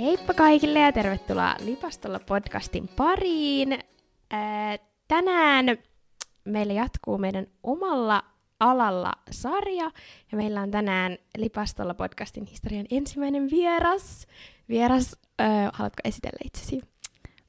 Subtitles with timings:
[0.00, 3.78] Heippa kaikille ja tervetuloa Lipastolla podcastin pariin.
[4.30, 4.78] Ää,
[5.08, 5.66] tänään
[6.44, 8.22] meillä jatkuu meidän omalla
[8.60, 9.90] alalla sarja
[10.32, 14.26] ja meillä on tänään Lipastolla podcastin historian ensimmäinen vieras.
[14.68, 16.80] Vieras, ää, haluatko esitellä itsesi?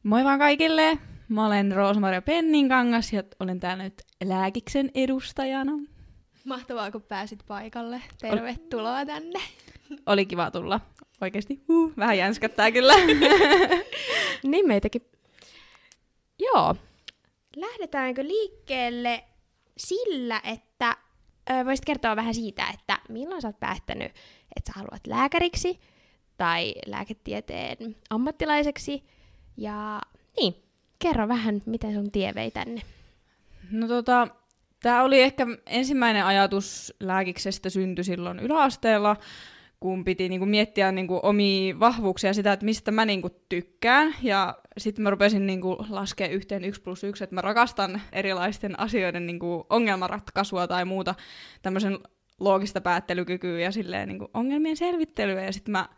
[0.03, 0.97] Moi vaan kaikille!
[1.27, 5.71] Mä olen Roosmaria Penninkangas ja olen täällä nyt lääkiksen edustajana.
[6.45, 8.01] Mahtavaa, kun pääsit paikalle.
[8.21, 9.39] Tervetuloa tänne.
[10.05, 10.79] Oli kiva tulla.
[11.21, 12.93] Oikeesti, uh, vähän jänskättää kyllä.
[14.43, 15.01] niin meitäkin.
[16.39, 16.75] Joo.
[17.55, 19.23] Lähdetäänkö liikkeelle
[19.77, 20.97] sillä, että
[21.49, 24.11] ö, voisit kertoa vähän siitä, että milloin sä oot päättänyt,
[24.55, 25.79] että sä haluat lääkäriksi
[26.37, 29.03] tai lääketieteen ammattilaiseksi.
[29.57, 30.01] Ja
[30.37, 30.55] niin,
[30.99, 32.81] kerro vähän, miten sun tie vei tänne.
[33.71, 34.27] No tota,
[34.79, 39.15] tää oli ehkä ensimmäinen ajatus lääkiksestä syntyi silloin yläasteella
[39.81, 44.15] kun piti niinku miettiä niinku omia vahvuuksia sitä, että mistä mä niinku tykkään.
[44.21, 49.25] Ja sitten mä rupesin niinku laskea yhteen yksi plus yksi, että mä rakastan erilaisten asioiden
[49.25, 51.15] niinku ongelmanratkaisua tai muuta
[51.61, 51.99] tämmöisen
[52.39, 55.43] loogista päättelykykyä ja silleen niinku ongelmien selvittelyä.
[55.43, 55.89] Ja sitten mä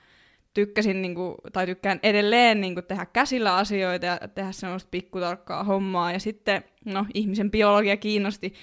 [0.54, 6.12] tykkäsin, niinku, tai tykkään edelleen niinku tehdä käsillä asioita ja tehdä semmoista pikkutarkkaa hommaa.
[6.12, 8.54] Ja sitten, no, ihmisen biologia kiinnosti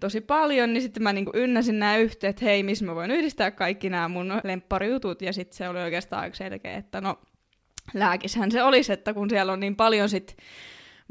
[0.00, 3.50] tosi paljon, niin sitten mä niinku ynnäsin nämä yhteen, että hei, missä mä voin yhdistää
[3.50, 7.18] kaikki nämä mun lempparijutut, ja sitten se oli oikeastaan aika selkeä, että no
[7.94, 10.36] lääkishän se olisi, että kun siellä on niin paljon sit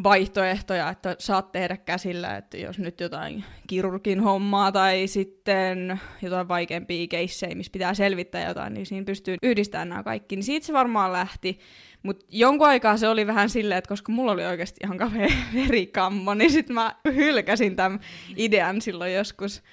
[0.04, 7.08] vaihtoehtoja, että saat tehdä käsillä, että jos nyt jotain kirurgin hommaa tai sitten jotain vaikeampia
[7.08, 10.36] keissejä, missä pitää selvittää jotain, niin siinä pystyy yhdistämään nämä kaikki.
[10.36, 11.60] Niin siitä se varmaan lähti.
[12.08, 16.34] Mutta jonkun aikaa se oli vähän silleen, että koska mulla oli oikeasti ihan kauhean verikammo,
[16.34, 18.00] niin sitten mä hylkäsin tämän
[18.38, 19.64] idean silloin joskus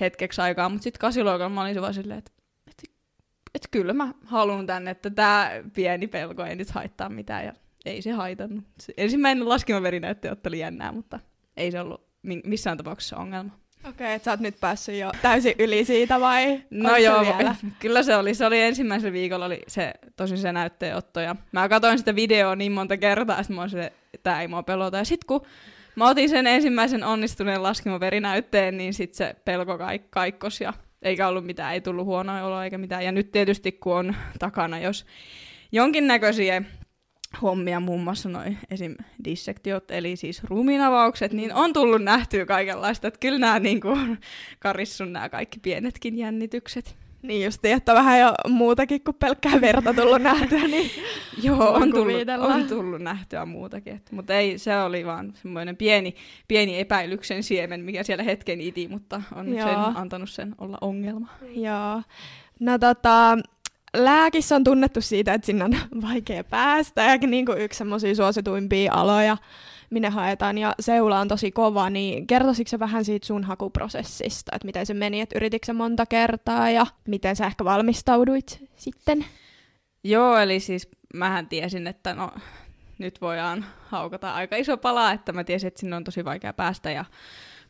[0.00, 0.68] hetkeksi aikaa.
[0.68, 2.32] Mutta sitten kasiluokalla mä olin vaan silleen, että
[2.66, 2.90] et,
[3.54, 7.44] et kyllä mä haluan tänne, että tämä pieni pelko ei nyt haittaa mitään.
[7.44, 7.52] Ja
[7.84, 8.64] ei se haitannut.
[8.80, 11.20] Se ensimmäinen laskimaverinäyttö oli jännää, mutta
[11.56, 12.06] ei se ollut
[12.44, 13.60] missään tapauksessa ongelma.
[13.80, 16.62] Okei, okay, että sä oot nyt päässyt jo täysin yli siitä vai?
[16.70, 17.54] No joo, vielä?
[17.80, 18.34] kyllä se oli.
[18.34, 21.20] Se oli ensimmäisellä viikolla oli se, tosi se näytteenotto.
[21.20, 23.92] Ja mä katsoin sitä videoa niin monta kertaa, että mä se,
[24.22, 24.96] tää ei mua pelota.
[24.96, 25.46] Ja sit kun
[25.96, 30.72] mä otin sen ensimmäisen onnistuneen laskimaverinäytteen, niin sit se pelko kaik- kaikkos ja
[31.02, 33.04] eikä ollut mitään, ei tullut huonoa oloa eikä mitään.
[33.04, 35.06] Ja nyt tietysti kun on takana, jos
[35.72, 36.62] jonkinnäköisiä
[37.42, 38.94] hommia, muun muassa noin esim.
[39.24, 44.18] dissektiot, eli siis ruumiinavaukset, niin on tullut nähtyä kaikenlaista, että kyllä nämä niin kuin,
[44.58, 46.99] karissun nämä kaikki pienetkin jännitykset.
[47.22, 50.90] Niin just, että vähän jo muutakin kuin pelkkää verta tullut nähtyä, niin
[51.42, 53.96] Joo, on tullut, on tullut nähtyä muutakin.
[53.96, 56.14] Että, mutta ei, se oli vaan semmoinen pieni,
[56.48, 61.28] pieni epäilyksen siemen, mikä siellä hetken iti, mutta on sen antanut sen olla ongelma.
[61.54, 62.02] Joo.
[62.60, 63.38] No tota,
[63.96, 68.92] lääkissä on tunnettu siitä, että sinne on vaikea päästä ja niin kuin yksi semmoisia suosituimpia
[68.94, 69.36] aloja,
[69.90, 74.86] minne haetaan ja seula on tosi kova, niin kertoisitko vähän siitä sun hakuprosessista, että miten
[74.86, 79.24] se meni, että yritikö se monta kertaa ja miten sä ehkä valmistauduit sitten?
[80.04, 82.30] Joo, eli siis mähän tiesin, että no
[82.98, 86.90] nyt voidaan haukata aika iso pala, että mä tiesin, että sinne on tosi vaikea päästä
[86.90, 87.04] ja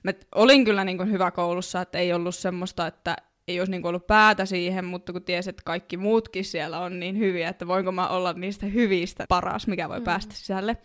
[0.03, 3.17] mä olin kyllä niin kuin hyvä koulussa, että ei ollut semmoista, että
[3.49, 7.19] ei olisi niin ollut päätä siihen, mutta kun tiesi, että kaikki muutkin siellä on niin
[7.19, 10.05] hyviä, että voinko mä olla niistä hyvistä paras, mikä voi mm.
[10.05, 10.77] päästä sisälle.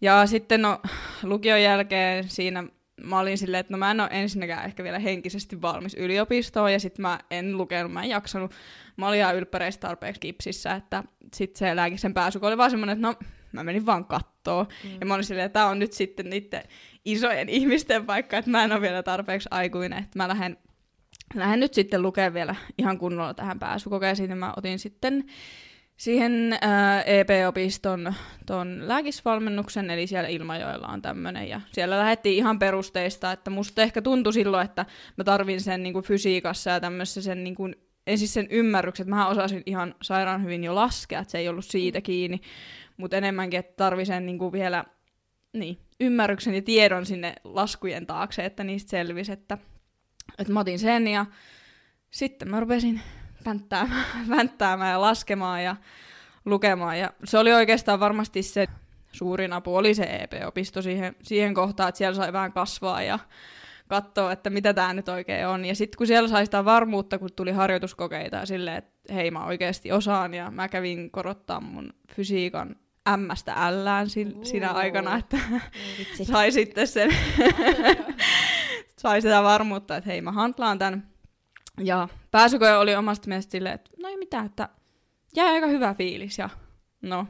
[0.00, 0.80] Ja sitten no,
[1.22, 2.64] lukion jälkeen siinä
[3.02, 6.80] mä olin silleen, että no mä en ole ensinnäkään ehkä vielä henkisesti valmis yliopistoon, ja
[6.80, 8.52] sitten mä en lukenut, mä en jaksanut.
[8.96, 13.08] Mä olin ihan ylppäreistä tarpeeksi kipsissä, että sitten se lääkisen pääsy oli vaan semmoinen, että
[13.08, 13.14] no
[13.52, 14.66] mä menin vaan kattoo.
[14.84, 14.90] Mm.
[15.00, 16.62] Ja mä olin silleen, että tää on nyt sitten niiden
[17.04, 20.56] isojen ihmisten paikka, että mä en ole vielä tarpeeksi aikuinen, että mä lähden
[21.34, 25.24] lähden nyt sitten lukemaan vielä ihan kunnolla tähän pääsykokeeseen, niin mä otin sitten
[25.96, 28.14] siihen ää, EP-opiston
[28.46, 34.02] ton lääkisvalmennuksen, eli siellä Ilmajoella on tämmöinen, ja siellä lähdettiin ihan perusteista, että musta ehkä
[34.02, 34.86] tuntui silloin, että
[35.16, 37.76] mä tarvin sen niin kuin fysiikassa ja tämmöisessä sen niin kuin,
[38.06, 41.64] ensin sen ymmärryksen, että mä osasin ihan sairaan hyvin jo laskea, että se ei ollut
[41.64, 42.40] siitä kiinni,
[42.96, 44.84] mutta enemmänkin, että tarvin sen niin kuin vielä
[45.52, 49.58] niin, ymmärryksen ja tiedon sinne laskujen taakse, että niistä selvisi, että
[50.38, 51.26] että mä otin sen ja
[52.10, 53.00] sitten mä rupesin
[53.46, 54.06] vänttäämään,
[54.36, 55.76] vänttäämään ja laskemaan ja
[56.44, 56.98] lukemaan.
[56.98, 58.66] Ja se oli oikeastaan varmasti se
[59.12, 63.18] suurin apu, oli se EP-opisto siihen, siihen kohtaan, että siellä sai vähän kasvaa ja
[63.88, 65.64] katsoa, että mitä tämä nyt oikein on.
[65.64, 69.92] Ja sitten kun siellä sai sitä varmuutta, kun tuli harjoituskokeita silleen, että hei mä oikeasti
[69.92, 72.76] osaan ja mä kävin korottaa mun fysiikan
[73.16, 75.38] M-stä Lään si- siinä aikana, että
[76.32, 77.10] sai sitten sen
[79.02, 81.15] sai sitä varmuutta, että hei mä hantlaan tämän.
[81.80, 84.68] Ja pääsykoe oli omasta mielestä silleen, että no ei mitään, että
[85.36, 86.48] jäi aika hyvä fiilis ja
[87.02, 87.26] no,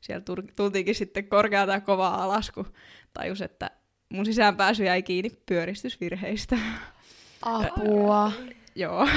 [0.00, 0.24] siellä
[0.56, 2.72] tultiinkin sitten korkealta ja kovaa alas, kun
[3.14, 3.70] tajus, että
[4.08, 6.58] mun sisäänpääsy jäi kiinni pyöristysvirheistä.
[7.42, 8.32] Apua.
[8.74, 9.08] Joo.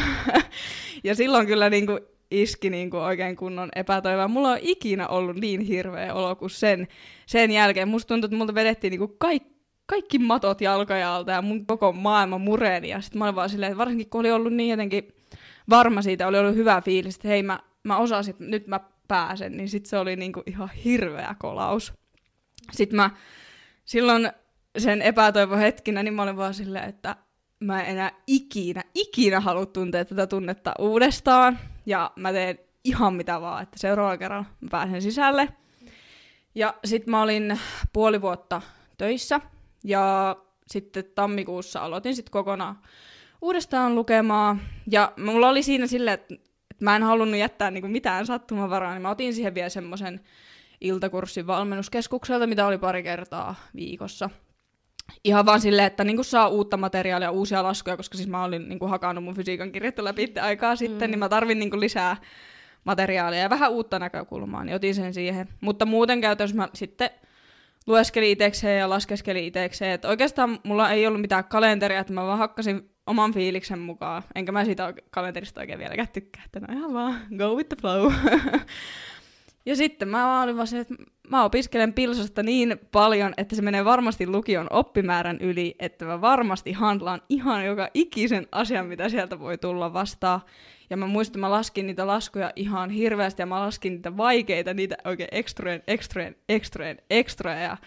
[1.03, 1.99] ja silloin kyllä niin kuin
[2.31, 4.27] iski niin kuin oikein kunnon epätoivoa.
[4.27, 6.87] Mulla on ikinä ollut niin hirveä olo kuin sen,
[7.25, 7.87] sen jälkeen.
[7.87, 9.52] Musta tuntuu, että multa vedettiin niin kuin kaikki
[9.93, 12.89] kaikki matot jalkoja alta ja mun koko maailma mureeni.
[12.89, 15.07] Ja sitten mä olin vaan silleen, että varsinkin kun oli ollut niin jotenkin
[15.69, 19.69] varma siitä, oli ollut hyvä fiilis, että hei mä, mä osasin, nyt mä pääsen, niin
[19.69, 21.93] sitten se oli niinku ihan hirveä kolaus.
[22.71, 23.09] Sitten mä
[23.85, 24.31] silloin
[24.77, 27.15] sen epätoivo hetkinä, niin mä olin vaan silleen, että
[27.59, 31.59] mä en enää ikinä, ikinä halua tuntea tätä tunnetta uudestaan.
[31.85, 35.49] Ja mä teen ihan mitä vaan, että seuraavalla kerralla mä pääsen sisälle.
[36.55, 37.59] Ja sitten mä olin
[37.93, 38.61] puoli vuotta
[38.97, 39.41] töissä
[39.83, 40.35] ja
[40.67, 42.79] sitten tammikuussa aloitin sitten kokonaan
[43.43, 44.61] uudestaan lukemaan.
[44.91, 46.35] Ja mulla oli siinä silleen, että,
[46.79, 50.19] mä en halunnut jättää niinku mitään sattumavaraa, niin mä otin siihen vielä semmoisen
[50.81, 54.29] iltakurssin valmennuskeskukselta, mitä oli pari kertaa viikossa.
[55.23, 58.87] Ihan vaan silleen, että niinku saa uutta materiaalia, uusia laskuja, koska siis mä olin niinku
[58.87, 61.11] hakannut mun fysiikan kirjettä läpi aikaa sitten, mm.
[61.11, 62.17] niin mä tarvin niinku lisää
[62.83, 65.49] materiaalia ja vähän uutta näkökulmaa, niin otin sen siihen.
[65.61, 67.09] Mutta muuten käytännössä mä sitten
[67.87, 69.91] lueskeli itsekseen ja laskeskeli itsekseen.
[69.91, 74.23] Et oikeastaan mulla ei ollut mitään kalenteria, että mä vaan hakkasin oman fiiliksen mukaan.
[74.35, 78.13] Enkä mä siitä kalenterista oikein vieläkään tykkää, että no ihan vaan go with the flow.
[79.65, 80.95] ja sitten mä olin vaan se, että
[81.29, 86.71] mä opiskelen pilsasta niin paljon, että se menee varmasti lukion oppimäärän yli, että mä varmasti
[86.71, 90.41] handlaan ihan joka ikisen asian, mitä sieltä voi tulla vastaan.
[90.89, 94.95] Ja mä muistan, mä laskin niitä laskuja ihan hirveästi ja mä laskin niitä vaikeita, niitä
[95.05, 97.59] oikein ekstrojen, ekstrojen, ekstrojen, ekstroja.
[97.59, 97.77] Ja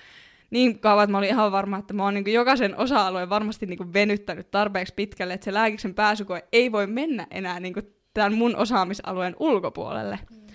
[0.50, 3.93] niin kauan, että mä olin ihan varma, että mä oon niin jokaisen osa-alueen varmasti niin
[3.93, 7.75] venyttänyt tarpeeksi pitkälle, että se lääkiksen pääsykoe ei voi mennä enää niin
[8.15, 10.19] tämän mun osaamisalueen ulkopuolelle.
[10.31, 10.47] Mm.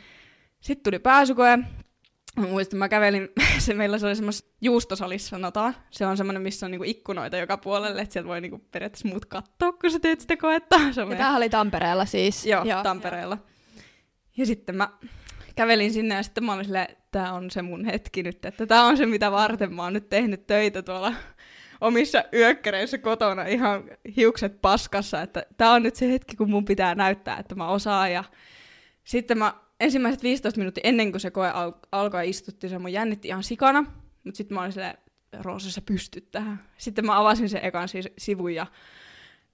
[0.59, 1.59] Sitten tuli pääsykoe,
[2.37, 3.29] Mä muistan, mä kävelin,
[3.59, 5.75] se meillä se oli semmoisessa juustosalissa sanotaan.
[5.91, 9.25] Se on semmoinen, missä on niinku ikkunoita joka puolelle, että sieltä voi niinku periaatteessa muut
[9.25, 10.79] katsoa, kun sä teet sitä koetta.
[10.91, 11.17] Se ja meidän...
[11.17, 12.45] tämähän oli Tampereella siis.
[12.45, 12.83] Joo, Joo.
[12.83, 13.37] Tampereella.
[14.37, 14.89] Ja sitten mä
[15.55, 18.83] kävelin sinne ja sitten mä olin silleen, tää on se mun hetki nyt, että tää
[18.83, 21.13] on se mitä varten mä oon nyt tehnyt töitä tuolla
[21.81, 23.83] omissa yökkäreissä kotona ihan
[24.17, 28.11] hiukset paskassa, että tää on nyt se hetki, kun mun pitää näyttää, että mä osaan
[28.11, 28.23] ja
[29.03, 33.27] sitten mä ensimmäiset 15 minuuttia ennen kuin se koe al- alkoi istutti, se mun jännitti
[33.27, 33.81] ihan sikana,
[34.23, 34.97] mutta sitten mä olin silleen,
[35.39, 36.63] Roosa, sä pystyt tähän.
[36.77, 38.67] Sitten mä avasin sen ekan siis sivun ja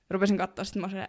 [0.10, 1.08] rupesin katsoa, sitten mä olin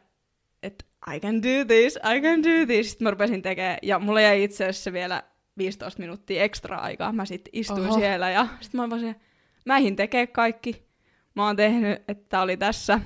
[0.62, 0.84] että
[1.14, 2.90] I can do this, I can do this.
[2.90, 5.22] Sitten mä rupesin tekemään, ja mulla jäi itse asiassa vielä
[5.58, 7.12] 15 minuuttia ekstra aikaa.
[7.12, 7.98] Mä sitten istuin Oho.
[7.98, 9.16] siellä ja sitten mä olin vaan
[9.64, 10.88] mä eihin tekee kaikki.
[11.34, 13.00] Mä oon tehnyt, että tää oli tässä.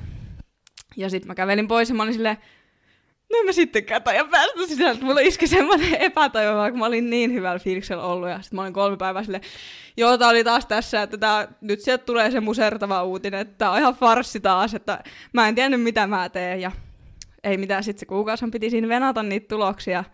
[0.97, 2.37] Ja sitten mä kävelin pois ja mä olin silleen,
[3.32, 5.05] no mä sitten kato ja päästä sisältä.
[5.05, 8.29] Mulla iski semmoinen epätoivo, kun mä olin niin hyvällä fiiliksellä ollut.
[8.29, 9.43] Ja sitten mä olin kolme päivää silleen,
[9.96, 13.70] joo, tää oli taas tässä, että tää, nyt sieltä tulee se musertava uutinen, että tää
[13.70, 16.61] on ihan farssi taas, että mä en tiennyt mitä mä teen.
[16.61, 16.73] Ja
[17.44, 20.05] ei mitään, sitten se kuukausi piti siinä venata niitä tuloksia.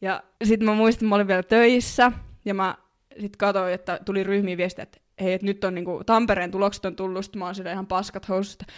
[0.00, 2.12] Ja sitten mä muistin, että mä olin vielä töissä,
[2.44, 2.74] ja mä
[3.12, 6.96] sitten katsoin, että tuli ryhmiin viestiä, että hei, että nyt on niinku, Tampereen tulokset on
[6.96, 8.72] tullut, sitten mä oon ihan paskat housut, että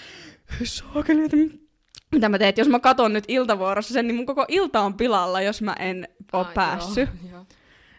[0.64, 1.36] saakeli, että
[2.12, 5.40] mitä mä teen, jos mä katon nyt iltavuorossa sen, niin mun koko ilta on pilalla,
[5.40, 7.08] jos mä en oo Ai, päässyt.
[7.22, 7.46] Joo, joo.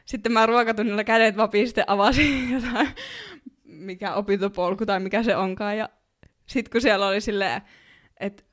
[0.05, 2.87] Sitten mä ruokatunnilla kädet vapiin, sitten avasin jotain,
[3.63, 5.77] mikä opintopolku tai mikä se onkaan.
[5.77, 5.89] Ja
[6.45, 7.61] sitten kun siellä oli silleen,
[8.19, 8.43] että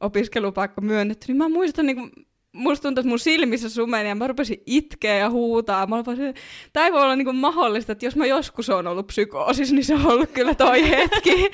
[0.00, 2.10] opiskelupaikka myönnetty, niin mä muistan niin kuin,
[2.52, 5.86] musta tuntuu, että mun silmissä sumeni ja mä rupesin itkeä ja huutaa.
[5.86, 6.34] Mä olin
[6.72, 9.94] tämä ei voi olla niin mahdollista, että jos mä joskus on ollut psykoosis, niin se
[9.94, 11.50] on ollut kyllä toi hetki.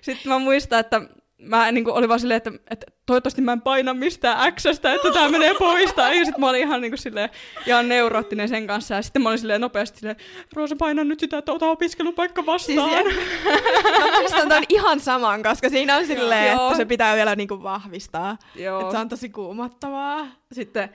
[0.00, 1.02] Sitten mä muistan, että
[1.42, 5.10] mä niin kuin, olin vaan silleen, että, että toivottavasti mä en paina mistään Xstä, että
[5.12, 5.94] tää menee pois.
[5.96, 7.30] Ja sitten mä olin ihan, niin kuin, silleen,
[7.66, 8.94] ihan neuroottinen sen kanssa.
[8.94, 10.16] Ja sitten mä olin silleen nopeasti silleen,
[10.52, 13.04] Roosa paina nyt sitä, että ota opiskelupaikka vastaan.
[13.04, 16.66] Siis, mä ton ihan saman, koska siinä on silleen, Joo.
[16.66, 18.38] että se pitää vielä niin kuin, vahvistaa.
[18.54, 18.80] Joo.
[18.80, 20.26] Että se on tosi kuumottavaa.
[20.52, 20.88] Sitten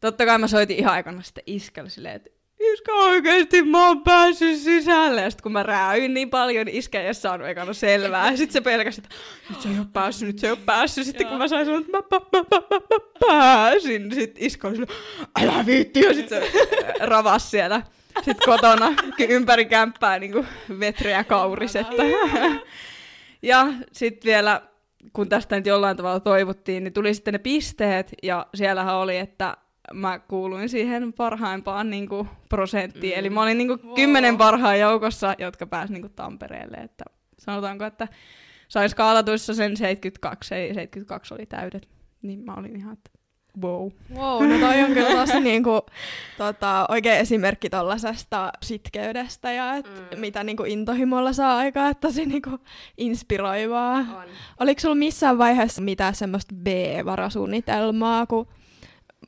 [0.00, 2.30] totta kai mä soitin ihan aikana sitten iskelle silleen, että
[2.60, 5.20] Iska oikeesti mä oon päässyt sisälle.
[5.20, 8.30] Ja sit kun mä rääyin niin paljon, niin iskä ei ole saanut ekana selvää.
[8.30, 9.14] Ja sit se pelkäsi, että
[9.50, 11.06] nyt se ei oo päässyt, nyt se ei oo päässyt.
[11.06, 14.34] Sitten kun mä sain sanoa, että mä, mä, mä, mä, mä, mä pääsin, niin sit
[14.38, 14.98] iska oli silleen,
[15.42, 16.00] älä viitti.
[16.00, 16.50] Ja sit se
[17.00, 17.82] ravas siellä.
[18.14, 18.94] Sitten kotona
[19.28, 20.46] ympäri kämppää niin kuin
[20.80, 21.76] vetreä kauris.
[21.76, 22.02] Että.
[23.42, 24.62] Ja sitten vielä,
[25.12, 28.12] kun tästä nyt jollain tavalla toivottiin, niin tuli sitten ne pisteet.
[28.22, 29.56] Ja siellähän oli, että
[29.94, 33.12] mä kuuluin siihen parhaimpaan niin kuin, prosenttiin.
[33.14, 33.18] Mm.
[33.18, 33.94] Eli mä olin niin kuin, wow.
[33.94, 36.76] kymmenen parhaan joukossa, jotka pääsivät niin kuin, Tampereelle.
[36.76, 37.04] Että
[37.38, 38.08] sanotaanko, että
[38.68, 41.88] sain skaalatuissa sen 72, ei 72 oli täydet.
[42.22, 43.10] Niin mä olin ihan, että
[43.62, 43.88] wow.
[44.14, 45.80] Wow, no toi on kyllä tosi niinku,
[46.38, 50.20] tota, oikein esimerkki tollasesta sitkeydestä ja et Mm.
[50.20, 52.58] mitä niinku intohimolla saa aikaa, että tosi niinku
[52.98, 53.96] inspiroivaa.
[53.96, 54.24] On.
[54.60, 58.46] Oliko sulla missään vaiheessa mitään semmoista B-varasuunnitelmaa, kun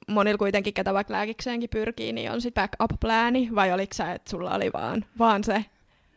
[0.09, 4.55] monilla kuitenkin, ketä vaikka lääkikseenkin pyrkii, niin on sit backup-plääni, vai oliko sä, että sulla
[4.55, 5.65] oli vaan, vaan se?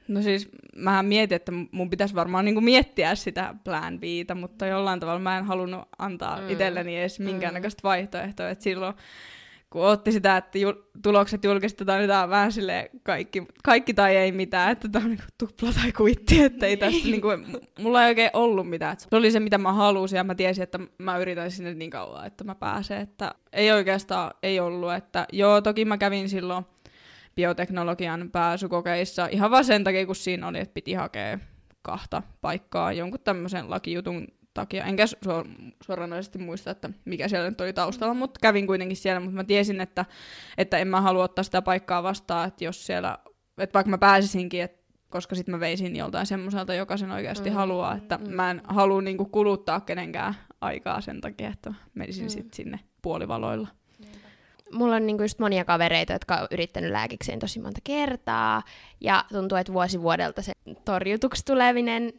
[0.07, 4.99] No siis mä mietin, että mun pitäisi varmaan niinku miettiä sitä plan Btä, mutta jollain
[4.99, 6.43] tavalla mä en halunnut antaa Mm.
[6.43, 6.49] mm.
[6.49, 8.49] itselleni edes minkäännäköistä vaihtoehtoa.
[8.49, 8.95] Et silloin
[9.75, 14.15] kun otti sitä, että jul- tulokset julkistetaan, niin tää on vähän silleen kaikki, kaikki tai
[14.15, 18.03] ei mitään, että tää on niinku tupla tai kuitti, että ei tästä niinku, m- mulla
[18.03, 18.95] ei oikein ollut mitään.
[18.99, 22.27] Se oli se, mitä mä halusin ja mä tiesin, että mä yritän sinne niin kauan,
[22.27, 26.65] että mä pääsen, että ei oikeastaan, ei ollut, että joo, toki mä kävin silloin
[27.35, 31.39] bioteknologian pääsykokeissa ihan vaan sen takia, kun siinä oli, että piti hakea
[31.81, 34.85] kahta paikkaa jonkun tämmöisen lakijutun takia.
[34.85, 35.47] Enkä suor-
[35.83, 39.81] suoranaisesti muista, että mikä siellä nyt oli taustalla, mutta kävin kuitenkin siellä, mutta mä tiesin,
[39.81, 40.05] että,
[40.57, 43.17] että en mä halua ottaa sitä paikkaa vastaan, että jos siellä,
[43.57, 47.55] että vaikka mä pääsisinkin, että koska sitten mä veisin joltain semmoiselta, joka sen oikeasti Mm,
[47.55, 48.29] haluaa, että mm.
[48.29, 52.25] mä en halua niinku kuluttaa kenenkään aikaa sen takia, että menisin Mm.
[52.25, 52.29] mm.
[52.29, 53.67] sitten sinne puolivaloilla.
[54.71, 58.61] Mulla on niinku just monia kavereita, jotka on yrittänyt lääkikseen tosi monta kertaa,
[59.01, 60.53] ja tuntuu, että vuosi vuodelta se
[60.85, 62.13] torjutuksi tuleminen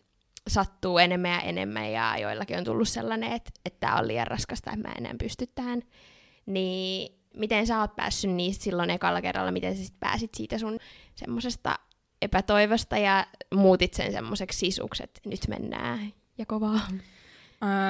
[0.49, 4.71] sattuu enemmän ja enemmän, ja joillakin on tullut sellainen, että että tämä on liian raskasta,
[4.71, 5.83] että mä en enää pysty tähän.
[6.47, 10.79] Niin miten sä oot päässyt niistä silloin ekalla kerralla, miten sä sit pääsit siitä sun
[11.15, 11.79] semmosesta
[12.23, 16.81] epätoivosta ja muutit sen semmoiseksi sisuksi, että nyt mennään ja kovaa.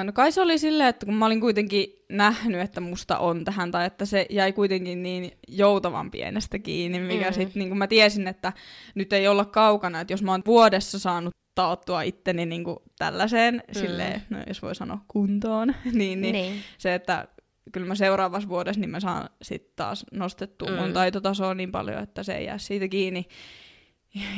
[0.03, 3.71] No kai se oli silleen, että kun mä olin kuitenkin nähnyt, että musta on tähän,
[3.71, 7.33] tai että se jäi kuitenkin niin joutavan pienestä kiinni, mikä mm.
[7.33, 8.53] sitten, niin kun mä tiesin, että
[8.95, 13.63] nyt ei olla kaukana, että jos mä oon vuodessa saanut taottua itteni niin kuin tällaiseen,
[13.67, 13.79] Mm.
[13.79, 16.61] silleen, no jos voi sanoa kuntoon, niin, niin, niin.
[16.77, 17.27] se, että
[17.71, 20.75] kyllä mä seuraavassa vuodessa niin mä saan sitten taas nostettua mm.
[20.75, 23.25] Mun taitotasoa niin paljon, että se ei jää siitä kiinni.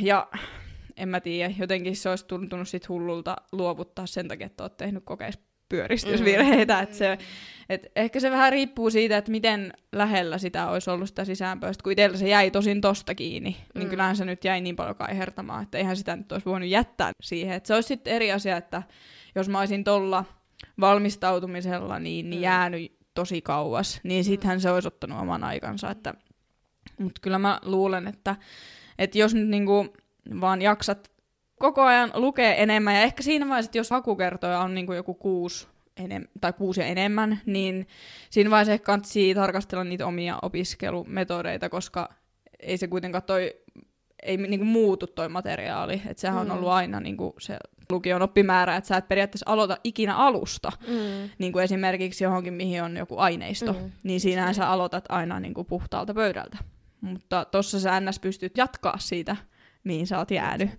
[0.00, 0.28] Ja
[0.96, 5.04] en mä tiedä, jotenkin se olisi tuntunut sit hullulta luovuttaa sen takia, että oot tehnyt
[5.04, 6.76] kokeissa pyöristysvirheitä.
[6.76, 6.82] Mm.
[6.82, 7.18] Et se,
[7.68, 11.82] et ehkä se vähän riippuu siitä, että miten lähellä sitä olisi ollut sitä sisäänpäästä.
[11.82, 13.90] Kun itsellä se jäi tosin tosta kiinni, niin Mm.
[13.90, 17.56] kyllähän se nyt jäi niin paljon kaihertamaan, että eihän sitä nyt olisi voinut jättää siihen.
[17.56, 18.82] Et se olisi sitten eri asia, että
[19.34, 20.24] jos mä olisin tolla
[20.80, 22.42] valmistautumisella niin, niin Mm.
[22.42, 25.90] jäänyt tosi kauas, niin sittenhän se olisi ottanut oman aikansa.
[25.90, 26.14] Että,
[26.98, 28.36] mutta kyllä mä luulen, että,
[28.98, 29.86] että jos nyt niinku
[30.40, 31.10] vaan jaksat
[31.60, 35.66] koko ajan lukea enemmän, ja ehkä siinä vaiheessa, että jos hakukertoja on niinku joku kuusi,
[36.00, 37.86] enem- tai kuusi ja enemmän, niin
[38.30, 42.08] siinä vaiheessa ehkä kannattaa tarkastella niitä omia opiskelumetodeita, koska
[42.60, 43.54] ei se kuitenkaan toi,
[44.22, 46.02] ei niinku muutu toi materiaali.
[46.08, 46.50] Et sehän Mm.
[46.50, 47.56] on ollut aina niinku se
[47.90, 51.30] lukion oppimäärä, että sä et periaatteessa aloita ikinä alusta, Mm.
[51.38, 53.90] niin kuin esimerkiksi johonkin, mihin on joku aineisto, Mm.
[54.02, 56.58] niin siinähän sä aloitat aina niin kuin puhtaalta pöydältä.
[57.00, 58.18] Mutta tossa sä ns.
[58.20, 59.36] pystyt jatkaa siitä,
[59.84, 60.70] mihin sä oot jäänyt.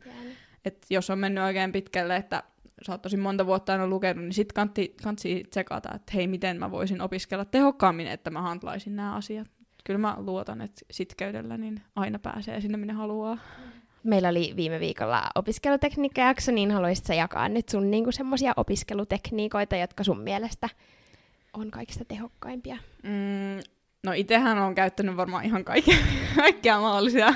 [0.66, 2.44] Et jos on mennyt oikein pitkälle, että
[2.86, 6.60] sä oot tosi monta vuotta aina lukenut, niin sit kantti, kantti tsekata, että hei, miten
[6.60, 9.48] mä voisin opiskella tehokkaammin, että mä handlaisin nämä asiat.
[9.84, 13.38] Kyllä mä luotan, että sitkeydellä niin aina pääsee sinne, minne haluaa.
[14.04, 20.04] Meillä oli viime viikolla opiskelutekniikkajakso, niin haluaisit sä jakaa nyt sun niinku semmoisia opiskelutekniikoita, jotka
[20.04, 20.70] sun mielestä
[21.54, 22.78] on kaikista tehokkaimpia?
[23.04, 23.60] Mm,
[24.06, 25.96] no itehän on käyttänyt varmaan ihan kaikkea,
[26.36, 27.34] kaikkia mahdollisia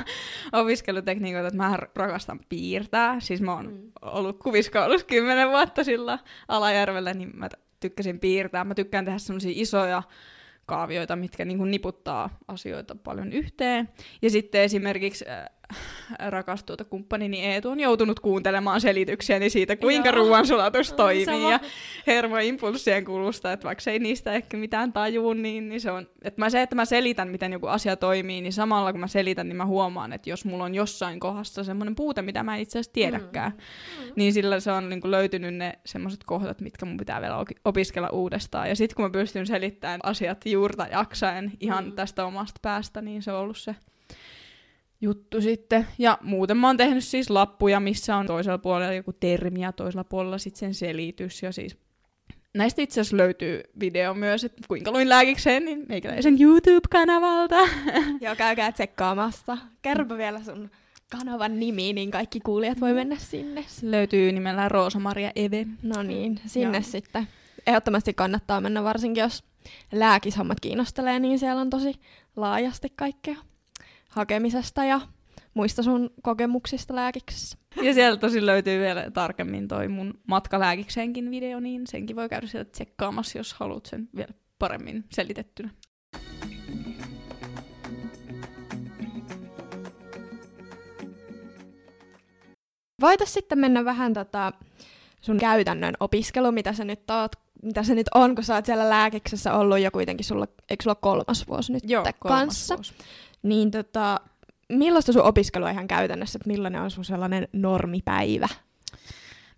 [0.54, 3.20] opiskelutekniikoita, että mä rakastan piirtää.
[3.20, 3.92] Siis mä oon Mm.
[4.02, 8.64] ollut kuviskoulussa kymmenen vuotta sillä Alajärvellä, niin mä tykkäsin piirtää.
[8.64, 10.04] Mä tykkään tehdä semmoisia isoja
[10.66, 13.90] kaavioita, mitkä niin kuin niputtaa asioita paljon yhteen.
[14.22, 15.46] Ja sitten esimerkiksi äh,
[16.30, 21.52] rakas tuota kumppanini Eetu on joutunut kuuntelemaan selityksiäni siitä, kuinka ruoansulatus toimii Sama.
[21.52, 21.60] ja
[22.08, 26.50] hermoimpulssien kulusta, että vaikka ei niistä ehkä mitään tajuu, niin, niin se on, että mä
[26.50, 29.66] se, että mä selitän, miten joku asia toimii, niin samalla kun mä selitän, niin mä
[29.66, 33.52] huomaan, että jos mulla on jossain kohdassa semmoinen puute, mitä mä en itse asiassa tiedäkään,
[33.52, 34.12] Mm.
[34.16, 38.70] niin sillä se on niinku löytynyt ne semmoiset kohdat, mitkä mun pitää vielä opiskella uudestaan.
[38.70, 41.92] Ja sitten kun mä pystyn selittämään asiat juurta jaksaen ihan Mm.
[41.92, 43.76] tästä omasta päästä, niin se on ollut se
[45.02, 45.88] juttu sitten.
[45.98, 50.04] Ja muuten mä oon tehnyt siis lappuja, missä on toisella puolella joku termi ja toisella
[50.04, 51.44] puolella sitten sen selitys.
[51.44, 51.78] Ja siis
[52.54, 57.56] näistä itse asiassa löytyy video myös, että kuinka luin lääkikseen, niin meikäläisen YouTube-kanavalta.
[58.22, 59.58] Joo, käykää tsekkaamassa.
[59.82, 60.70] Kerropa vielä sun
[61.12, 63.66] kanavan nimi, niin kaikki kuulijat voi mennä sinne.
[63.68, 65.68] Se löytyy nimellä Roosa-Maria Eve.
[65.82, 66.84] No niin, sinne Joo.
[66.84, 67.28] sitten.
[67.68, 69.44] Ehdottomasti kannattaa mennä, varsinkin jos
[69.92, 71.94] lääkishommat kiinnostelee, niin siellä on tosi
[72.36, 73.36] laajasti kaikkea
[74.16, 75.02] hakemisesta ja
[75.54, 77.58] muista sun kokemuksista lääkiksessä.
[77.82, 82.72] Ja sieltä tosi löytyy vielä tarkemmin toi mun matkalääkikseenkin video, niin senkin voi käydä sieltä
[82.72, 85.70] tsekkaamassa, jos haluat sen vielä paremmin selitettynä.
[93.02, 94.52] Voitais sitten mennä vähän tota
[95.22, 97.32] sun käytännön opiskelu, mitä sä nyt oot,
[97.64, 100.96] mitä se nyt on, kun sä oot siellä lääkiksessä ollut jo kuitenkin sulla, eikö sulla
[100.96, 102.76] kolmas vuosi nyt Joo, kolmas kanssa?
[102.76, 102.94] vuosi.
[103.46, 104.20] Niin tota,
[104.70, 108.48] millaista sun opiskelu on ihan käytännössä, että millainen on sun sellainen normipäivä?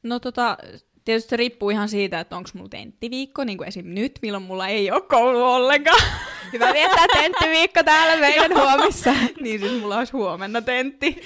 [0.03, 0.57] No tota,
[1.05, 3.85] tietysti se riippuu ihan siitä, että onko mulla tenttiviikko, niin kuin esim.
[3.87, 6.01] nyt, milloin mulla ei ole koulu ollenkaan.
[6.53, 9.13] Hyvä viettää tenttiviikko täällä meidän huomissa.
[9.41, 11.21] niin siis mulla olisi huomenna tentti.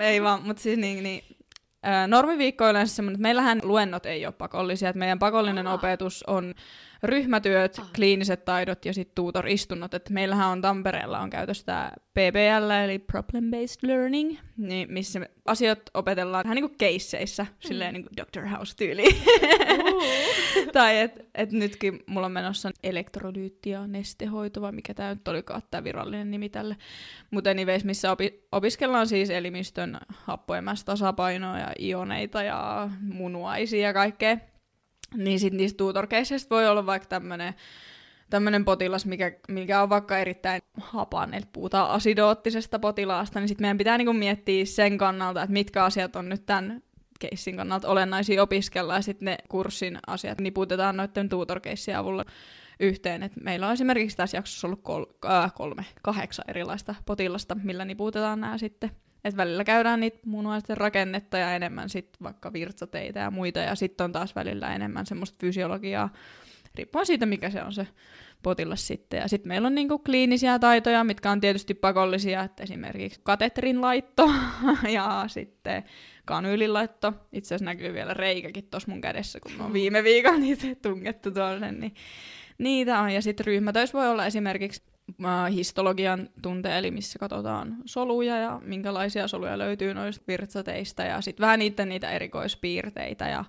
[0.00, 1.24] ei vaan, mutta siis niin, niin
[2.06, 5.74] normiviikko on yleensä semmoinen, että meillähän luennot ei ole pakollisia, että meidän pakollinen Aa.
[5.74, 6.54] opetus on
[7.04, 7.92] ryhmätyöt, Ah.
[7.94, 9.94] kliiniset taidot ja sitten tutor-istunnot.
[9.94, 15.80] Että meillähän on Tampereella on käytössä tämä PBL, eli Problem Based Learning, niin missä asiat
[15.94, 18.46] opetellaan vähän niin kuin keisseissä, silleen niin kuin Dr.
[18.48, 19.16] House-tyyliin.
[20.72, 25.62] tai että et nytkin mulla on menossa elektrolyytti ja nestehoito, vai mikä tämä nyt olikaan
[25.70, 26.76] tämä virallinen nimi tälle.
[27.30, 34.36] Mutta anyways, missä opi- opiskellaan siis elimistön happoemästä tasapainoa ja ioneita ja munuaisia ja kaikkea.
[35.16, 37.54] Niin sitten niistä tutorkeisseistä voi olla vaikka tämmöinen
[38.30, 43.78] tämmöinen potilas, mikä, mikä on vaikka erittäin hapan, eli puhutaan asidoottisesta potilaasta, niin sitten meidän
[43.78, 46.82] pitää niinku miettiä sen kannalta, että mitkä asiat on nyt tämän
[47.20, 52.24] keissin kannalta olennaisia opiskella, ja sitten ne kurssin asiat niputetaan noiden tutorkeissien avulla
[52.80, 53.22] yhteen.
[53.22, 58.40] Et meillä on esimerkiksi tässä jaksossa ollut kol- äh, kolme, kahdeksan erilaista potilasta, millä niputetaan
[58.40, 58.90] nämä sitten.
[59.24, 64.04] Et välillä käydään niitä munuaisten rakennetta ja enemmän sitten vaikka virtsateitä ja muita, ja sitten
[64.04, 66.12] on taas välillä enemmän semmoista fysiologiaa,
[66.74, 67.86] riippuen siitä, mikä se on se
[68.42, 69.20] potilas sitten.
[69.20, 74.30] Ja sitten meillä on niinku kliinisiä taitoja, mitkä on tietysti pakollisia, että esimerkiksi katetrin laitto
[74.96, 75.84] ja sitten
[76.24, 77.12] kanyylin laitto.
[77.32, 81.72] Itse asiassa näkyy vielä reikäkin tuossa mun kädessä, kun oon viime viikolla niitä tungettu tuonne,
[81.72, 81.94] niin
[82.58, 83.10] niitä on.
[83.10, 84.82] Ja sitten ryhmätöissä voi olla esimerkiksi
[85.52, 91.58] histologian tunte, eli missä katsotaan soluja ja minkälaisia soluja löytyy noista virtsateista ja sitten vähän
[91.58, 93.44] niiden niitä erikoispiirteitä ja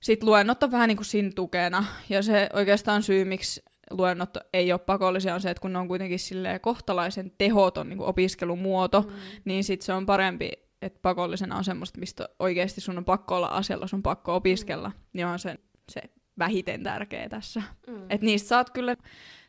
[0.00, 4.72] sitten luennot on vähän niin kuin siinä tukena ja se oikeastaan syy, miksi luennot ei
[4.72, 9.00] ole pakollisia on se, että kun ne on kuitenkin silleen kohtalaisen tehoton niin kuin opiskelumuoto,
[9.00, 9.12] mm.
[9.44, 13.46] niin sitten se on parempi, että pakollisena on semmoista, mistä oikeasti sun on pakko olla
[13.46, 14.94] asialla, sun on pakko opiskella, mm.
[15.12, 16.02] niin on se, se
[16.38, 17.62] vähiten tärkeä tässä.
[17.86, 18.06] Mm.
[18.10, 18.96] Et niistä saat kyllä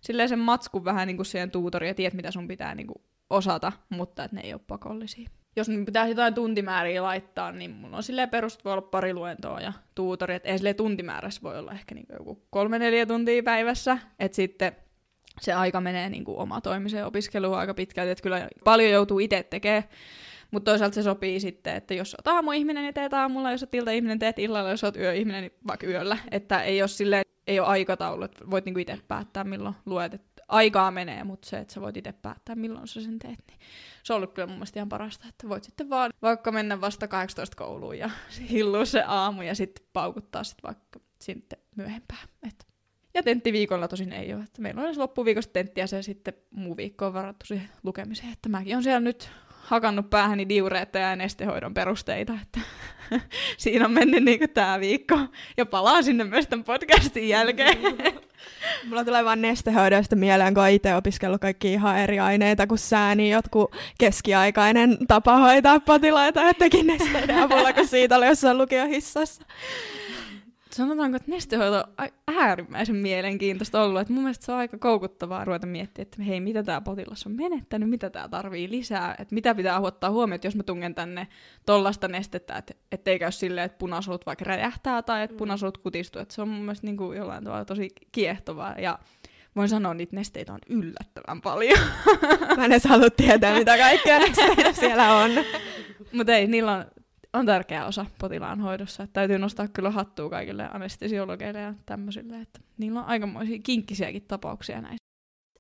[0.06, 3.04] silleen sen matskun vähän niin kuin siihen tuutoriin ja tiedät, mitä sun pitää niin kuin
[3.30, 5.30] osata, mutta että ne ei ole pakollisia.
[5.56, 9.62] Jos nyt pitää jotain tuntimääriä laittaa, niin mulla on silleen perust voi olla pari luentoa
[9.62, 14.36] ja tuutori, että ei silleen tuntimäärässä voi olla ehkä niin joku kolme-neljä tuntia päivässä, että
[14.36, 14.76] sitten
[15.42, 19.84] se aika menee niin kuin omatoimiseen opiskeluun aika pitkälti, että kyllä paljon joutuu itse tekemään,
[20.52, 24.20] mutta toisaalta se sopii sitten, että jos olet aamuihminen, niin teet aamulla, jos olet iltaihminen,
[24.20, 26.18] teet illalla, jos olet yöihminen, niin vaikka yöllä.
[26.32, 30.14] Että ei ole, ei ole aikataulu, että voit niinku itse päättää, milloin luet.
[30.14, 33.60] Et aikaa menee, mutta se, että sä voit itse päättää, milloin sä sen teet, niin
[34.04, 37.08] se on ollut kyllä mun mielestä ihan parasta, että voit sitten vaan vaikka mennä vasta
[37.08, 38.10] 18 kouluun ja
[38.52, 42.28] hillua se aamu ja sitten paukuttaa sitten vaikka sitten myöhempään.
[42.48, 42.68] Et.
[43.14, 46.78] Ja tenttiviikolla tosin ei ole, että meillä on edes loppuviikosta tentti ja se sitten muu
[46.78, 49.30] viikko on varattu siihen lukemiseen, että mäkin on siellä nyt
[49.66, 52.60] hakannut päähäni diureetta ja nestehoidon perusteita, että
[53.58, 55.20] siinä on mennyt niinku tää viikko.
[55.58, 57.78] Ja palaa sinne myös tämän podcastin jälkeen.
[58.90, 63.32] Mulla tulee vaan nestehoidoista mieleen, kun itse opiskellut kaikki ihan eri aineita kuin sää, niin
[63.32, 69.44] jotkut keskiaikainen tapa hoitaa potilaita ja teki nesteiden avulla, kun siitä oli jossain lukiohissassa.
[70.76, 74.02] Sanotaanko, että nestehoito on äärimmäisen mielenkiintoista ollut.
[74.02, 77.36] Että mun mielestä se on aika koukuttavaa ruveta miettimään, että hei, mitä tämä potilas on
[77.36, 81.28] menettänyt, mitä tämä tarvii lisää, että mitä pitää ottaa huomioon, että jos mä tungen tänne
[81.66, 86.22] tollasta nestettä, että ettei käy silleen, että punasolut vaikka räjähtää tai että punasolut kutistuu.
[86.22, 89.00] Että se on mun mielestä niin kuin jollain tavalla tosi kiehtovaa ja
[89.56, 91.80] voin sanoa, että niitä nesteitä on yllättävän paljon.
[92.58, 95.32] Mä en edes halua tietää, mitä kaikkea nesteitä siellä on.
[96.12, 96.86] Mutta ei, niillä on,
[97.36, 99.04] on tärkeä osa potilaan hoidossa.
[99.04, 104.82] Että täytyy nostaa kyllä hattua kaikille anestesiologeille ja tämmöisille, että niillä on aikamoisia kinkkisiäkin tapauksia
[104.82, 105.06] näissä.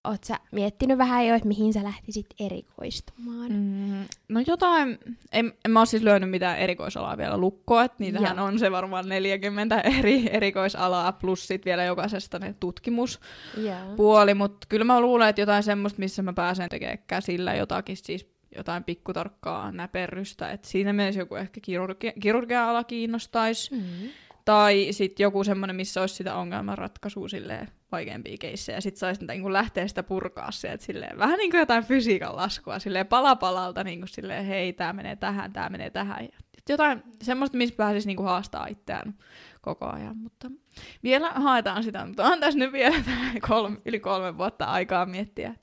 [0.04, 3.52] Oot sä miettinyt vähän jo, että mihin sä lähtisit erikoistumaan?
[3.52, 5.00] Mm, no jotain,
[5.32, 8.46] en, en mä ole siis lyönyt mitään erikoisalaa vielä lukkoa, että niitähän Joo.
[8.46, 15.02] on se varmaan 40 eri erikoisalaa, plus sit vielä jokaisesta ne tutkimuspuoli, mutta kyllä mä
[15.02, 20.68] luulen, että jotain semmoista, missä mä pääsen tekemään käsillä jotakin siis jotain pikkutarkkaa näperrystä, että
[20.68, 24.10] siinä mielessä joku ehkä kirurgia, kirurgia ala kiinnostaisi, Mm.
[24.46, 29.54] tai sitten joku semmoinen, missä olisi sitä ongelmanratkaisua silleen vaikeampia keissejä, ja sitten saisi niin
[29.54, 34.00] lähteä sitä purkaa sieltä silleen, vähän niin kuin jotain fysiikan laskua, silleen pala palalta, niin
[34.00, 36.24] kuin silleen, hei, tämä menee tähän, tämä menee tähän.
[36.24, 36.30] Ja
[36.70, 39.16] jotain semmoista, missä pääsisi niin kuin haastaa itseään
[39.62, 40.52] koko ajan, mutta
[41.04, 42.96] vielä haetaan sitä, mutta on tässä nyt vielä
[43.50, 45.56] kolme, yli kolme vuotta aikaa miettiä,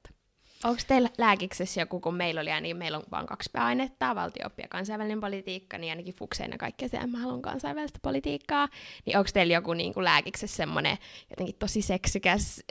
[0.64, 4.68] Onko teillä lääkiksessä joku, kun meillä oli, niin meillä on vain kaksi pääainetta, valtio ja
[4.68, 8.68] kansainvälinen politiikka, niin ainakin fukseina kaikkea se, mä haluan kansainvälistä politiikkaa.
[9.06, 10.98] Niin onko teillä joku niin kuin lääkiksessä semmoinen
[11.30, 12.64] jotenkin tosi seksikäs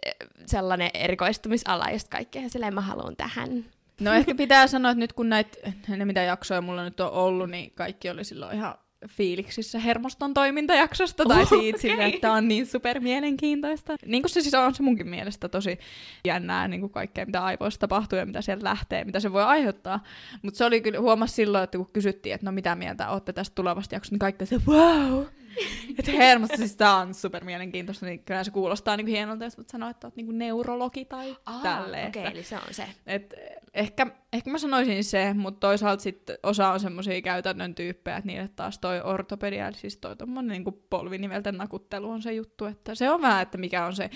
[0.46, 3.66] sellainen erikoistumisala, josta kaikkea silleen mä haluan tähän?
[4.00, 7.50] No ehkä pitää sanoa, että nyt kun näitä, ne mitä jaksoja mulla nyt on ollut,
[7.50, 8.76] niin kaikki oli silloin ihan
[9.08, 11.80] fiiliksissä hermoston toimintajaksosta tai siitä okay.
[11.80, 13.96] sille, että on niin super mielenkiintoista.
[14.06, 15.80] Niin kuin se siis on se munkin mielestä tosi
[16.26, 20.04] jännää niin kuin kaikkea, mitä aivoissa tapahtuu ja mitä sieltä lähtee, mitä se voi aiheuttaa.
[20.42, 23.56] Mutta se oli kyllä, huomasi silloin, että kun kysyttiin, että no mitä mieltä olette tästä
[23.56, 25.24] tulevasta jaksosta, niin kaikki se wow!
[26.00, 29.90] että hermosta siis tää on super mielenkiintoista, niin kyllä se kuulostaa niin hienolta, jos sanoa,
[29.90, 32.08] että oot niin neurologi tai Aa, tälleen.
[32.08, 32.88] Okei, okay, eli se on se.
[33.08, 33.34] Et
[33.74, 38.50] ehkä, ehkä mä sanoisin se, mutta toisaalta sitten osa on semmoisia käytännön tyyppejä, että niille
[38.56, 43.10] taas toi ortopedia, eli siis toi tommonen niin polvinivelten nakuttelu on se juttu, että se
[43.10, 44.10] on vähän, että mikä on se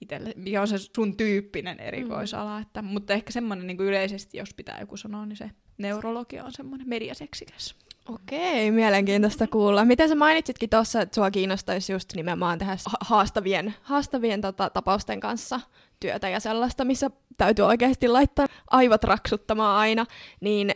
[0.00, 2.62] itelle, mikä on se sun tyyppinen erikoisala, mm.
[2.62, 6.88] että, mutta ehkä semmoinen niin yleisesti, jos pitää joku sanoa, niin se neurologia on semmoinen
[6.88, 7.85] mediaseksikäs.
[8.08, 9.84] Okei, mielenkiintoista kuulla.
[9.84, 15.60] Miten sä mainitsitkin tuossa, että sua kiinnostaisi just nimenomaan tehdä haastavien, haastavien tota, tapausten kanssa
[16.00, 20.06] työtä ja sellaista, missä täytyy oikeasti laittaa aivot raksuttamaan aina,
[20.40, 20.70] niin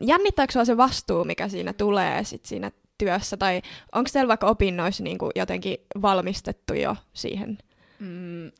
[0.00, 5.04] jännittääkö sua se vastuu, mikä siinä tulee sit siinä työssä, tai onko teillä vaikka opinnoissa
[5.04, 7.58] niin kuin jotenkin valmistettu jo siihen?
[7.98, 8.50] Mm,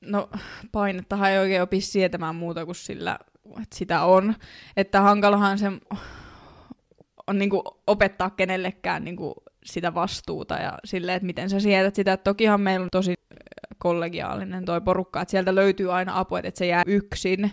[0.00, 0.30] no
[0.72, 3.18] painettahan ei oikein opi sietämään muuta kuin sillä,
[3.62, 4.34] että sitä on.
[4.76, 5.66] Että hankalahan se
[7.30, 12.12] on niinku opettaa kenellekään niinku sitä vastuuta ja silleen, että miten sä sietät sitä.
[12.12, 13.14] Et tokihan meillä on tosi
[13.78, 17.50] kollegiaalinen toi porukka, että sieltä löytyy aina apua, että se jää yksin,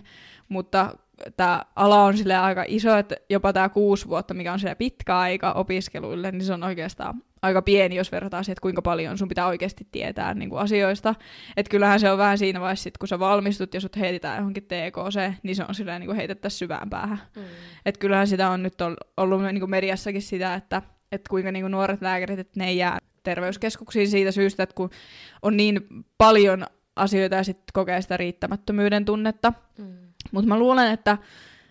[0.48, 0.96] mutta
[1.36, 5.18] tämä ala on sille aika iso, että jopa tämä kuusi vuotta, mikä on sille pitkä
[5.18, 9.28] aika opiskeluille, niin se on oikeastaan aika pieni, jos verrataan siihen, että kuinka paljon sun
[9.28, 11.14] pitää oikeasti tietää niin kuin asioista.
[11.56, 14.64] Että kyllähän se on vähän siinä vaiheessa, sit, kun sä valmistut ja sut heitetään johonkin
[14.64, 17.20] TKC, niin se on silleen niin heitettä syvään päähän.
[17.36, 17.42] Mm.
[17.86, 18.74] Että kyllähän sitä on nyt
[19.16, 22.76] ollut niin kuin mediassakin sitä, että, että kuinka niin kuin nuoret lääkärit, että ne ei
[22.76, 24.90] jää terveyskeskuksiin siitä syystä, että kun
[25.42, 25.80] on niin
[26.18, 29.52] paljon asioita ja sitten kokee sitä riittämättömyyden tunnetta.
[29.78, 30.07] Mm.
[30.32, 31.18] Mutta mä luulen, että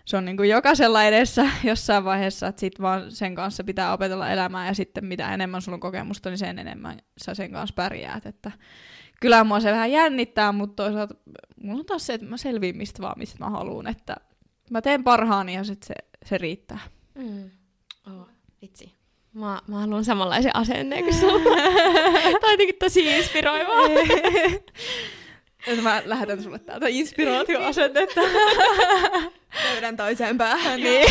[0.06, 4.30] se on niin kuin jokaisella edessä jossain vaiheessa, että sit vaan sen kanssa pitää opetella
[4.30, 8.26] elämää ja sitten mitä enemmän sulla on kokemusta, niin sen enemmän sä sen kanssa pärjäät.
[8.26, 8.52] Että
[9.22, 11.16] kyllä mua se vähän jännittää, mutta toisaalta
[11.64, 14.16] mulla on taas se, että mä selviin mistä vaan, mistä mä haluan, että
[14.70, 15.94] mä teen parhaani ja sit se,
[16.26, 16.80] se riittää.
[17.16, 17.50] Mm.
[18.08, 18.28] Oh,
[18.62, 18.98] vitsi.
[19.34, 21.56] Mä, mä haluan samanlaisen asenneen kuin sulla.
[22.42, 23.84] Tämä on jotenkin tosi inspiroivaa.
[25.68, 28.22] Että mä lähetän sulle täältä inspiraatioasennetta.
[29.72, 30.80] Löydän toiseen päähän.
[30.80, 31.06] niin.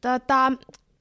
[0.00, 0.52] tota,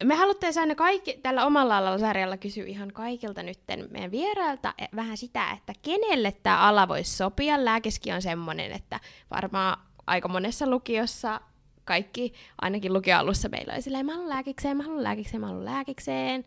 [0.03, 4.85] me haluttiin aina kaikki tällä omalla alalla sarjalla kysyä ihan kaikilta nytten meidän vierailta e,
[4.95, 7.65] vähän sitä, että kenelle tämä ala voisi sopia.
[7.65, 8.99] Lääkeski on semmoinen, että
[9.31, 11.41] varmaan aika monessa lukiossa
[11.87, 16.45] kaikki, ainakin lukioalussa meillä oli silleen, mä haluan lääkikseen, mä haluan lääkikseen, mä haluan lääkikseen.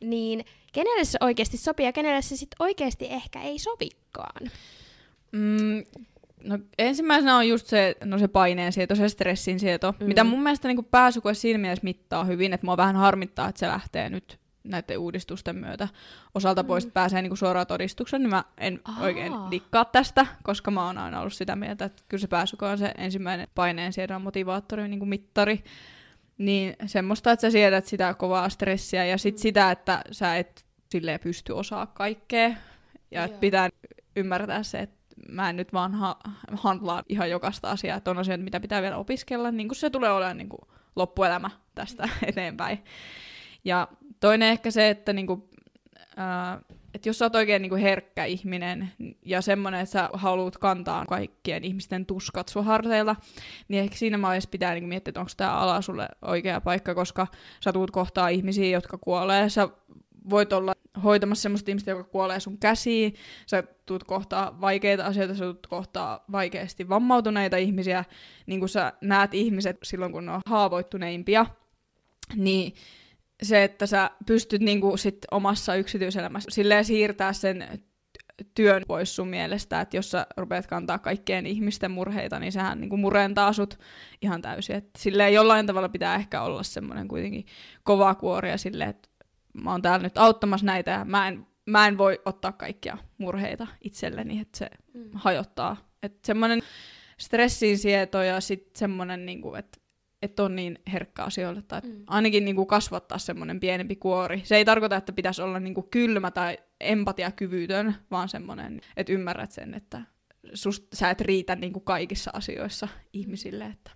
[0.00, 4.50] Niin kenelle se oikeasti sopii ja kenelle se sitten oikeasti ehkä ei sovikaan?
[5.32, 5.84] Mm,
[6.44, 10.06] no ensimmäisenä on just se, no se paineen sieto, se stressin sieto, mm.
[10.06, 13.66] mitä mun mielestä niin pääsykoe siinä mielessä mittaa hyvin, että mua vähän harmittaa, että se
[13.66, 15.88] lähtee nyt näiden uudistusten myötä
[16.34, 16.92] osalta pois mm.
[16.92, 18.96] pääsee niin kuin suoraan todistuksen, niin mä en Aa.
[19.00, 22.78] oikein dikkaa tästä, koska mä oon aina ollut sitä mieltä, että kyllä se pääsykoe on
[22.78, 25.64] se ensimmäinen paineen siedon motivaattori, niin kuin mittari.
[26.38, 29.38] Niin semmoista, että sä siedät sitä kovaa stressiä ja sit mm.
[29.38, 32.50] sitä, että sä et silleen pysty osaa kaikkea.
[33.10, 33.68] Ja että pitää
[34.16, 36.18] ymmärtää se, että mä en nyt vaan ha-
[36.52, 40.10] handlaa ihan jokaista asiaa, että on asioita, mitä pitää vielä opiskella, niin kuin se tulee
[40.10, 40.60] olemaan niin kuin
[40.96, 42.84] loppuelämä tästä eteenpäin.
[43.64, 43.88] Ja
[44.20, 45.48] toinen ehkä se, että niinku,
[46.18, 46.60] äh,
[46.94, 48.92] että jos sä oot oikein niinku herkkä ihminen
[49.24, 53.16] ja semmoinen, että sä haluat kantaa kaikkien ihmisten tuskat sun harteilla,
[53.68, 57.26] niin ehkä siinä vaiheessa pitää niinku miettiä, että onko tämä ala sulle oikea paikka, koska
[57.64, 59.48] sä tuut kohtaa ihmisiä, jotka kuolee.
[59.48, 59.68] Sä
[60.30, 60.72] voit olla
[61.04, 63.14] hoitamassa semmoista ihmistä, joka kuolee sun käsiin.
[63.46, 68.04] Sä tuut kohtaa vaikeita asioita, sä tuut kohtaa vaikeasti vammautuneita ihmisiä.
[68.46, 71.46] Niin kuin sä näet ihmiset silloin, kun ne on haavoittuneimpia,
[72.36, 72.74] niin
[73.42, 77.80] se, että sä pystyt niinku sit omassa yksityiselämässä silleen siirtää sen
[78.54, 82.96] työn pois sun mielestä, että jos sä rupeat kantaa kaikkien ihmisten murheita, niin sehän niinku
[82.96, 83.78] murentaa sut
[84.22, 84.76] ihan täysin.
[84.76, 87.46] Et silleen jollain tavalla pitää ehkä olla semmoinen kuitenkin
[87.82, 89.08] kova kuori silleen, että
[89.52, 93.66] mä oon täällä nyt auttamassa näitä ja mä en, mä en voi ottaa kaikkia murheita
[93.80, 95.10] itselleni, että se mm.
[95.14, 95.76] hajottaa.
[96.02, 96.62] Että semmoinen
[97.18, 99.78] stressin sieto ja sitten semmoinen, niin kuin, että
[100.22, 102.04] että on niin herkkä asioille, tai mm.
[102.06, 104.40] ainakin niin kuin kasvattaa semmoinen pienempi kuori.
[104.44, 109.52] Se ei tarkoita, että pitäisi olla niin kuin kylmä tai empatiakyvytön, vaan semmoinen, että ymmärrät
[109.52, 110.00] sen, että
[110.54, 113.90] sust, sä et riitä niin kuin kaikissa asioissa ihmisille, että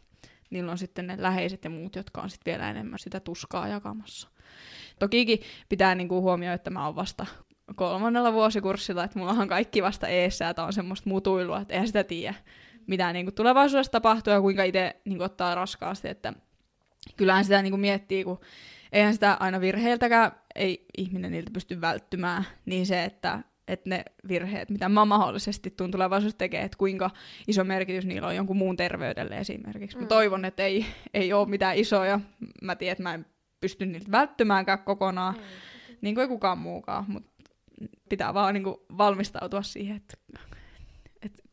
[0.50, 4.28] niillä on sitten ne läheiset ja muut, jotka on sitten vielä enemmän sitä tuskaa jakamassa.
[4.98, 7.26] Tokikin pitää niin kuin huomioida, että mä oon vasta
[7.74, 12.04] kolmannella vuosikurssilla, että mulla on kaikki vasta eessä, että on semmoista mutuilua, että eihän sitä
[12.04, 12.35] tiedä,
[12.86, 16.32] mitä niin kuin tulevaisuudessa tapahtuu ja kuinka itse niin kuin ottaa raskaasti, että
[17.16, 18.40] kyllähän sitä niin kuin miettii, kun
[18.92, 24.70] eihän sitä aina virheiltäkään ei ihminen niiltä pysty välttymään, niin se, että, että ne virheet,
[24.70, 27.10] mitä mä mahdollisesti tuun tulevaisuudessa tekemään, että kuinka
[27.48, 29.96] iso merkitys niillä on jonkun muun terveydelle esimerkiksi.
[29.96, 30.02] Mm.
[30.02, 32.20] Mä toivon, että ei, ei ole mitään isoja.
[32.62, 33.26] Mä tiedän, että mä en
[33.60, 35.40] pysty niiltä välttymäänkään kokonaan, mm.
[36.00, 37.32] niin kuin ei kukaan muukaan, mutta
[38.08, 40.16] pitää vaan niin kuin valmistautua siihen, että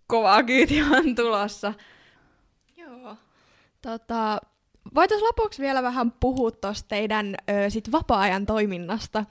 [0.10, 1.74] kovaa kyytiä on tulossa.
[2.78, 3.16] Joo.
[3.82, 4.42] Tota,
[4.96, 9.26] Voitaisiin lopuksi vielä vähän puhua tuosta teidän ö, sit vapaa-ajan toiminnasta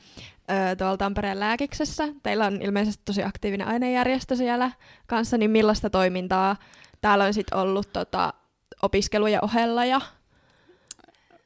[0.51, 2.09] ö, tuolla Tampereen lääkiksessä.
[2.23, 4.71] Teillä on ilmeisesti tosi aktiivinen ainejärjestö siellä
[5.07, 6.57] kanssa, niin millaista toimintaa
[7.01, 8.33] täällä on sitten ollut tota,
[8.83, 9.85] opiskelujen ohella?
[9.85, 10.01] Ja...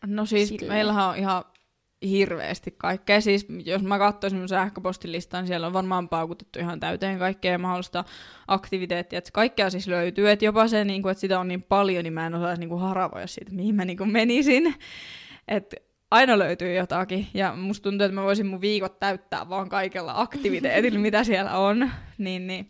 [0.06, 0.72] No siis Silleen.
[0.72, 1.44] meillähän on ihan
[2.10, 3.20] hirveästi kaikkea.
[3.20, 8.04] Siis jos mä katsoisin mun sähköpostilistan, niin siellä on varmaan paukutettu ihan täyteen kaikkea mahdollista
[8.48, 9.18] aktiviteettia.
[9.18, 10.30] Että kaikkea siis löytyy.
[10.30, 12.68] Että jopa se, niin kuin, että sitä on niin paljon, niin mä en osaisi niin
[12.68, 14.74] kuin haravoida siitä, mihin mä niin kuin menisin.
[15.48, 15.76] Että
[16.10, 17.26] aina löytyy jotakin.
[17.34, 21.90] Ja musta tuntuu, että mä voisin mun viikot täyttää vaan kaikella aktiviteetilla, mitä siellä on.
[22.18, 22.68] Niin, niin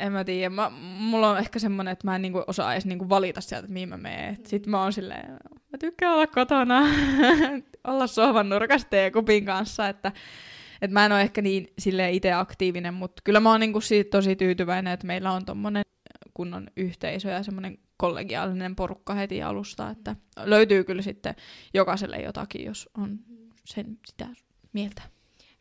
[0.00, 0.50] en mä tiedä.
[0.50, 3.72] Mä, mulla on ehkä semmonen, että mä en niinku osaa edes niinku valita sieltä, että
[3.72, 4.38] mihin mä menen.
[4.46, 5.36] Sitten mä oon silleen,
[5.74, 6.82] mä tykkään olla kotona,
[7.84, 10.12] olla sohvan nurkassa teekupin kanssa, että
[10.82, 14.10] et mä en ole ehkä niin sille itse aktiivinen, mutta kyllä mä oon niinku siitä
[14.10, 15.82] tosi tyytyväinen, että meillä on tommonen
[16.34, 21.34] kunnon yhteisö ja semmoinen kollegiaalinen porukka heti alusta, että löytyy kyllä sitten
[21.74, 23.18] jokaiselle jotakin, jos on
[23.64, 24.26] sen sitä
[24.72, 25.02] mieltä.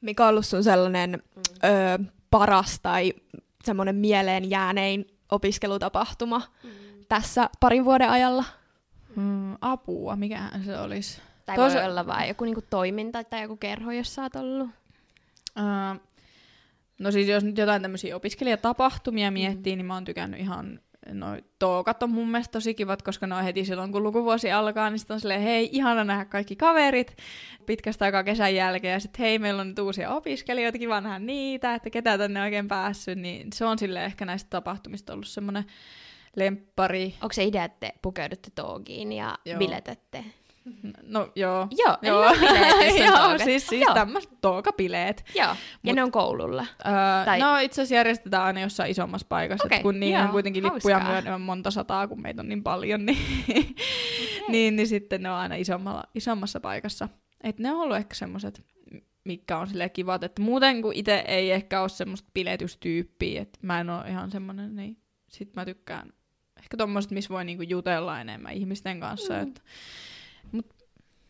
[0.01, 1.41] Mikä on ollut sun sellainen mm.
[1.69, 3.13] ö, paras tai
[3.63, 6.69] semmoinen mieleen jäänein opiskelutapahtuma mm.
[7.09, 8.43] tässä parin vuoden ajalla?
[9.15, 11.21] Mm, apua, mikähän se olisi?
[11.45, 11.73] Tai Tos...
[11.73, 14.69] voi olla vain joku niinku toiminta tai joku kerho, jos sä oot ollut.
[15.59, 16.01] Uh,
[16.99, 19.77] no siis jos nyt jotain tämmöisiä opiskelijatapahtumia miettii, mm.
[19.77, 20.79] niin mä oon tykännyt ihan
[21.11, 21.27] no
[21.59, 24.99] toukat on mun mielestä tosi kivat, koska ne on heti silloin, kun lukuvuosi alkaa, niin
[24.99, 27.17] sitten on silleen, hei, ihana nähdä kaikki kaverit
[27.65, 31.75] pitkästä aikaa kesän jälkeen, ja sitten hei, meillä on nyt uusia opiskelijoita, kiva nähdä niitä,
[31.75, 35.65] että ketä tänne oikein päässyt, niin se on sille ehkä näistä tapahtumista ollut semmoinen
[36.35, 37.15] lemppari.
[37.21, 39.59] Onko se idea, että te pukeudutte toogiin ja Joo.
[39.59, 40.25] biletätte?
[41.01, 41.67] No joo.
[41.77, 42.23] Joo, joo.
[43.05, 45.25] joo siis, siis tämmöiset tookapileet.
[45.35, 46.65] Joo, ja Mut, ne on koululla.
[46.85, 47.39] Öö, tai...
[47.39, 51.41] No itse asiassa järjestetään aina jossain isommassa paikassa, okay, kun niin on kuitenkin lippuja myönnämään
[51.41, 53.17] monta sataa, kun meitä on niin paljon, niin,
[53.49, 53.63] okay.
[54.49, 57.09] niin, niin sitten ne on aina isommalla, isommassa paikassa.
[57.43, 58.65] Et ne on ollut ehkä semmoiset,
[59.23, 63.79] mikä on sille kivat, että muuten kuin itse ei ehkä ole semmoista piletystyyppiä, että mä
[63.79, 64.97] en ole ihan semmoinen, niin
[65.29, 66.13] sit mä tykkään
[66.63, 69.41] ehkä tommoset, missä voi niinku jutella enemmän ihmisten kanssa, mm.
[69.41, 69.61] että
[70.51, 70.73] Mut,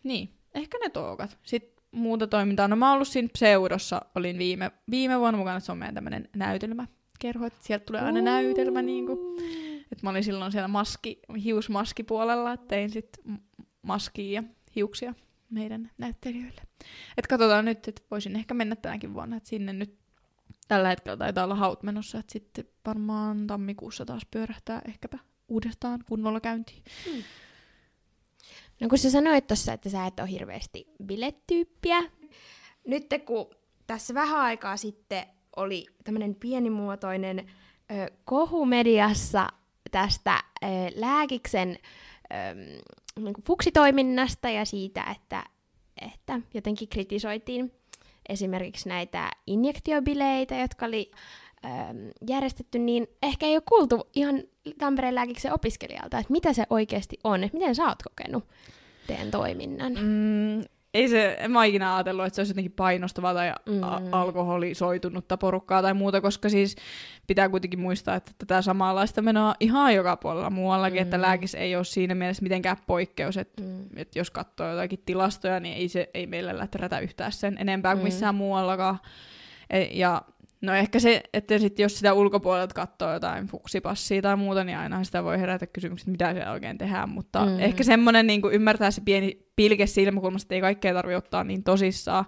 [0.03, 1.37] niin, ehkä ne toukat.
[1.43, 2.67] Sitten muuta toimintaa.
[2.67, 5.95] No mä oon ollut siinä pseudossa, olin viime, viime vuonna mukana, että se on meidän
[5.95, 9.37] tämmönen näytelmäkerho, että sieltä tulee aina näytelmä niinku.
[9.91, 13.39] Et mä olin silloin siellä maski, hiusmaskipuolella, että tein sitten
[13.81, 14.43] maskia ja
[14.75, 15.13] hiuksia
[15.49, 16.61] meidän näyttelijöille.
[17.17, 20.02] Et katsotaan nyt, että voisin ehkä mennä tänäkin vuonna, että sinne nyt
[20.67, 26.39] tällä hetkellä taitaa olla haut menossa, että sitten varmaan tammikuussa taas pyörähtää ehkäpä uudestaan kunnolla
[26.39, 26.83] käyntiin.
[27.05, 27.23] Hmm.
[28.81, 32.03] No kun sä sanoit tuossa, että sä et ole hirveästi bilettyyppiä.
[32.87, 33.49] Nyt kun
[33.87, 39.47] tässä vähän aikaa sitten oli tämmöinen pienimuotoinen ö, kohu mediassa
[39.91, 42.35] tästä ö, lääkiksen ö,
[43.21, 45.43] niin fuksitoiminnasta ja siitä, että,
[46.01, 47.71] että jotenkin kritisoitiin
[48.29, 51.11] esimerkiksi näitä injektiobileitä, jotka oli
[51.65, 51.67] ö,
[52.27, 54.43] järjestetty, niin ehkä ei ole kuultu ihan
[54.77, 58.43] Tampereen lääkiksen opiskelijalta, että mitä se oikeasti on, että miten sä oot kokenut
[59.07, 59.93] teidän toiminnan?
[59.93, 60.61] Mm,
[60.93, 63.83] ei se, en mä ikinä ajatellut, että se olisi jotenkin painostavaa tai mm.
[63.83, 66.75] a- alkoholisoitunutta porukkaa tai muuta, koska siis
[67.27, 71.03] pitää kuitenkin muistaa, että tätä samanlaista menoa ihan joka puolella muuallakin, mm.
[71.03, 73.85] että lääkis ei ole siinä mielessä mitenkään poikkeus, että, mm.
[73.95, 78.01] että jos katsoo jotakin tilastoja, niin ei, se, ei meillä läträtä yhtään sen enempää kuin
[78.01, 78.07] mm.
[78.07, 78.99] missään muuallakaan.
[79.69, 80.21] E, ja
[80.63, 85.03] No ehkä se, että sit jos sitä ulkopuolelta katsoo jotain fuksipassia tai muuta, niin aina
[85.03, 87.09] sitä voi herätä kysymykset, mitä siellä oikein tehdään.
[87.09, 87.59] Mutta mm.
[87.59, 92.25] ehkä semmoinen niin ymmärtää se pieni pilke silmäkulmasta, että ei kaikkea tarvitse ottaa niin tosissaan.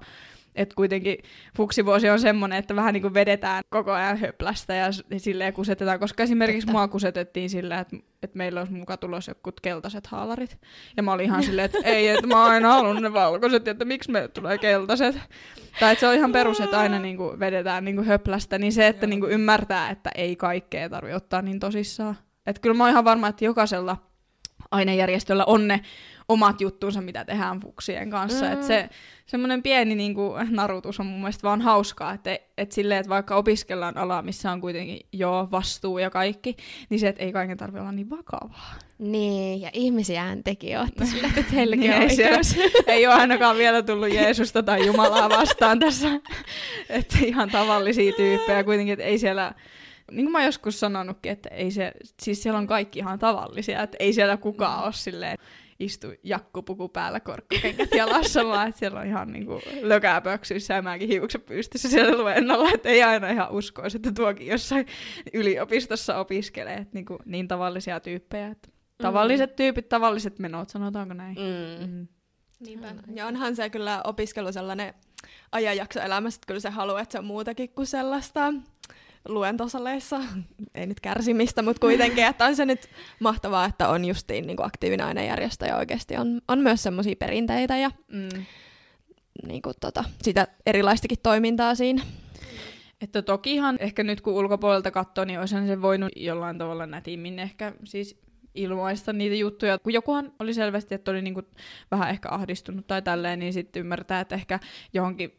[0.56, 1.18] Että kuitenkin
[1.58, 4.88] fuksivuosi on semmoinen, että vähän niin kuin vedetään koko ajan höplästä ja
[5.18, 6.72] silleen kusetetaan, koska esimerkiksi Totta.
[6.72, 10.60] mua kusetettiin sillä, että, että meillä olisi muka tulossa jotkut keltaiset haalarit.
[10.98, 13.86] Ja mä olin ihan silleen, että ei, että mä oon aina halunnut ne valkoiset, että
[13.86, 15.15] miksi me tulee keltaiset.
[15.80, 18.74] Tai että se on ihan perus, että aina niin kuin vedetään niin kuin höplästä, niin
[18.74, 22.15] se, että niin kuin ymmärtää, että ei kaikkea tarvitse ottaa niin tosissaan.
[22.46, 23.98] Että kyllä mä oon ihan varma, että jokaisella
[24.76, 25.82] ainejärjestöllä on ne
[26.28, 28.46] omat juttuunsa, mitä tehdään fuksien kanssa.
[28.46, 28.54] Mm.
[28.54, 28.90] Että se
[29.26, 33.36] semmoinen pieni niin kuin, narutus on mun mielestä vaan hauskaa, että et silleen, että vaikka
[33.36, 36.56] opiskellaan alaa, missä on kuitenkin jo vastuu ja kaikki,
[36.90, 38.74] niin se, että ei kaiken tarvitse olla niin vakavaa.
[38.98, 42.18] Niin, ja ihmisiähän tekin ootte sillä, että teilläkin Niin, ei
[42.96, 46.10] ei ole ainakaan vielä tullut Jeesusta tai Jumalaa vastaan tässä.
[46.90, 49.54] että ihan tavallisia tyyppejä kuitenkin, että ei siellä,
[50.12, 51.91] niin kuin mä oon joskus sanonutkin, että ei se,
[52.22, 55.38] siis siellä on kaikki ihan tavallisia, että ei siellä kukaan ole silleen,
[55.80, 61.46] istu jakkupuku päällä, korkkokengät jalassa, vaan että siellä on ihan niinku lökääpöksyissä ja mäkin hiukset
[61.46, 64.86] pystyssä siellä luennolla, että ei aina ihan uskoisi, että tuokin jossain
[65.34, 71.38] yliopistossa opiskelee, että niinku, niin tavallisia tyyppejä, että tavalliset tyypit, tavalliset menot, sanotaanko näin.
[71.38, 71.88] Mm.
[71.88, 72.08] Mm.
[72.60, 72.96] Niinpä.
[73.13, 74.94] Ja onhan se kyllä opiskelu sellainen
[75.52, 78.54] ajanjakso elämässä, että kyllä se haluaa, että se on muutakin kuin sellaista
[79.28, 80.22] luentosaleissa,
[80.76, 84.68] ei nyt kärsimistä, mutta kuitenkin, että on se nyt mahtavaa, että on justiin niin kuin
[84.68, 88.46] aktiivinen ainejärjestö ja oikeasti on, on myös semmoisia perinteitä ja Mm.
[89.48, 92.04] niin kuin, tota, sitä erilaistakin toimintaa siinä.
[93.02, 97.74] Että tokihan ehkä nyt kun ulkopuolelta katsoo, niin olisihan se voinut jollain tavalla nätimmin ehkä
[97.84, 98.20] siis
[98.56, 99.80] ilmaista niitä juttuja.
[99.80, 101.42] Kun jokuhan oli selvästi, että oli niinku
[101.92, 104.60] vähän ehkä ahdistunut tai tälleen, niin sitten ymmärtää, että ehkä
[104.94, 105.32] johonkin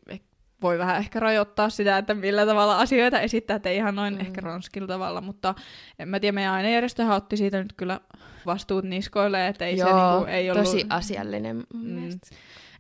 [0.63, 4.21] voi vähän ehkä rajoittaa sitä, että millä tavalla asioita esittää, että ihan noin Mm.
[4.21, 5.55] ehkä ronskilla tavalla, mutta
[5.99, 8.01] en mä tiedä, meidän ainejärjestöhän otti siitä nyt kyllä
[8.47, 11.91] vastuut niskoille, että ei Joo, se niinku, ei ollut, tosi asiallinen mun Mm.
[11.91, 12.27] mielestä.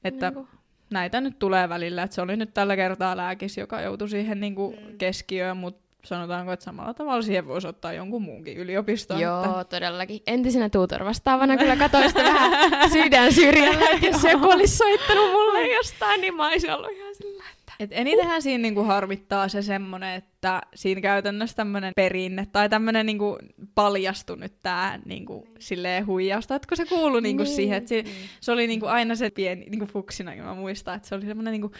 [0.04, 0.48] että Niinku-
[0.90, 4.74] näitä nyt tulee välillä, että se oli nyt tällä kertaa lääkis, joka joutui siihen niinku
[4.80, 4.98] Mm.
[4.98, 9.20] keskiöön, mutta sanotaanko, että samalla tavalla siihen voisi ottaa jonkun muunkin yliopiston.
[9.20, 9.64] Joo, Että...
[9.64, 10.20] todellakin.
[10.26, 16.20] Entisenä tutor-vastaavana kyllä katsoin sitä vähän sydän syrjällä, että jos joku olisi soittanut mulle jostain,
[16.20, 17.44] niin mä olisin ollut ihan sillä.
[17.80, 23.38] Et enitenhän siinä niinku harmittaa se semmoinen, että siinä käytännössä tämmöinen perinne tai tämmöinen niinku
[23.74, 27.54] paljastui nyt tää niinku silleen huijausta, että kun se kuului niinku Niin.
[27.56, 28.04] siihen, että se,
[28.40, 31.70] se oli niinku aina se pieni niinku fuksina, mä muistan, että se oli semmoinen niinku,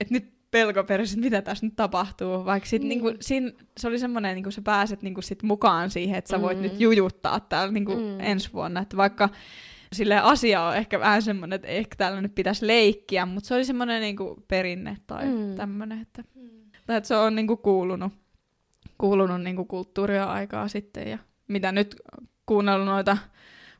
[0.00, 2.88] että nyt pelko perässä, että mitä tässä nyt tapahtuu, vaikka sit Niin.
[2.88, 6.58] niinku, siinä, se oli semmoinen, niinku sä pääset niinku sit mukaan siihen, että sä voit
[6.58, 6.62] Mm.
[6.62, 8.20] nyt jujuttaa täällä niinku Mm.
[8.20, 9.28] ensi vuonna, että vaikka
[9.92, 13.64] sille asia on ehkä vähän semmoinen, että ehkä täällä nyt pitäisi leikkiä, mutta se oli
[13.64, 15.32] semmoinen niinku perinne tai Mm.
[15.40, 15.54] mm.
[15.56, 16.24] tämmöinen, että,
[16.86, 18.12] tai että se on niinku kuulunut,
[18.98, 21.96] kuulunut niinku kulttuuria aikaa sitten ja mitä nyt
[22.46, 23.16] kuunnellut noita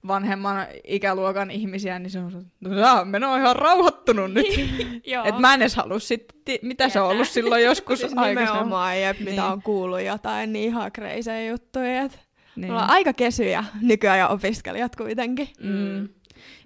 [0.07, 4.47] vanhemman ikäluokan ihmisiä, niin se on se, että me oon ihan rauhoittunut nyt.
[5.25, 8.53] Et mä en edes halua sit, ti- mitä se on ollut silloin joskus Siis aikaisemmin.
[8.53, 9.41] nimenomaan, jep, mitä Niin.
[9.43, 12.03] on kuullut jotain niin ihan crazy juttuja.
[12.03, 12.21] Et
[12.57, 12.67] Niin.
[12.67, 15.49] Me ollaan aika kesyjä nykyajan opiskelijat kuitenkin.
[15.61, 16.09] Mm.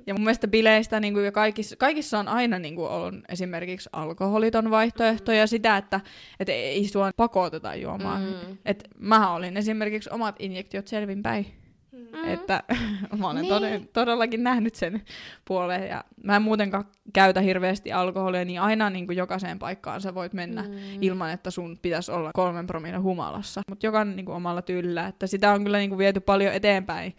[0.07, 4.71] Ja mun mielestä bileistä niin kuin, kaikissa, kaikissa on aina niin kuin, ollut esimerkiksi alkoholiton
[4.71, 6.01] vaihtoehto ja sitä, että
[6.41, 8.23] et ei sua pakoteta juomaan.
[8.23, 8.59] Mm.
[8.65, 11.64] Et mähän olin esimerkiksi omat injektiot selvinpäin.
[11.95, 12.29] Mm.
[12.33, 12.63] Että
[13.19, 13.89] mä olen Niin.
[13.93, 15.03] todellakin nähnyt sen
[15.45, 15.89] puoleen.
[15.89, 20.33] Ja mä en muutenkaan käytä hirveästi alkoholia, niin aina niin kuin jokaiseen paikkaan sä voit
[20.33, 20.69] mennä Mm.
[21.01, 23.61] ilman, että sun pitäisi olla kolmen promille humalassa.
[23.69, 25.07] Mutta jokainen niin kuin omalla tyylillä.
[25.07, 27.17] Että sitä on kyllä niin kuin viety paljon eteenpäin.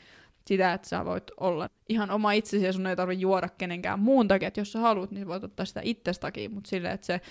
[0.48, 4.28] Sitä, että sä voit olla ihan oma itsesi ja sun ei tarvitse juoda kenenkään muun
[4.28, 4.48] takia.
[4.48, 6.54] Että jos sä haluat, niin sä voit ottaa sitä itsestäkin.
[6.54, 7.22] Mutta silleen, että se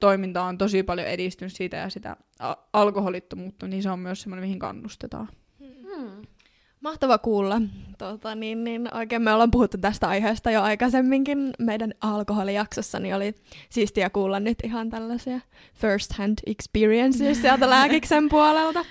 [0.00, 4.44] toiminta on tosi paljon edistynyt siitä ja sitä a- alkoholittomuutta, niin se on myös semmoinen,
[4.44, 5.28] mihin kannustetaan.
[5.60, 6.22] Mm.
[6.80, 7.60] Mahtava kuulla.
[7.98, 13.34] Tota, niin, niin, oikein me ollaan puhuttu tästä aiheesta jo aikaisemminkin meidän alkoholijaksossa, niin oli
[13.70, 15.40] siistiä kuulla nyt ihan tällaisia
[15.74, 18.84] first hand experiences sieltä lääkiksen puolelta.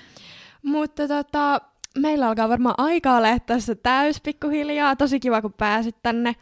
[0.62, 1.60] Mutta tota,
[1.98, 4.96] meillä alkaa varmaan aika olla tässä täys pikkuhiljaa.
[4.96, 6.36] Tosi kiva, kun pääsit tänne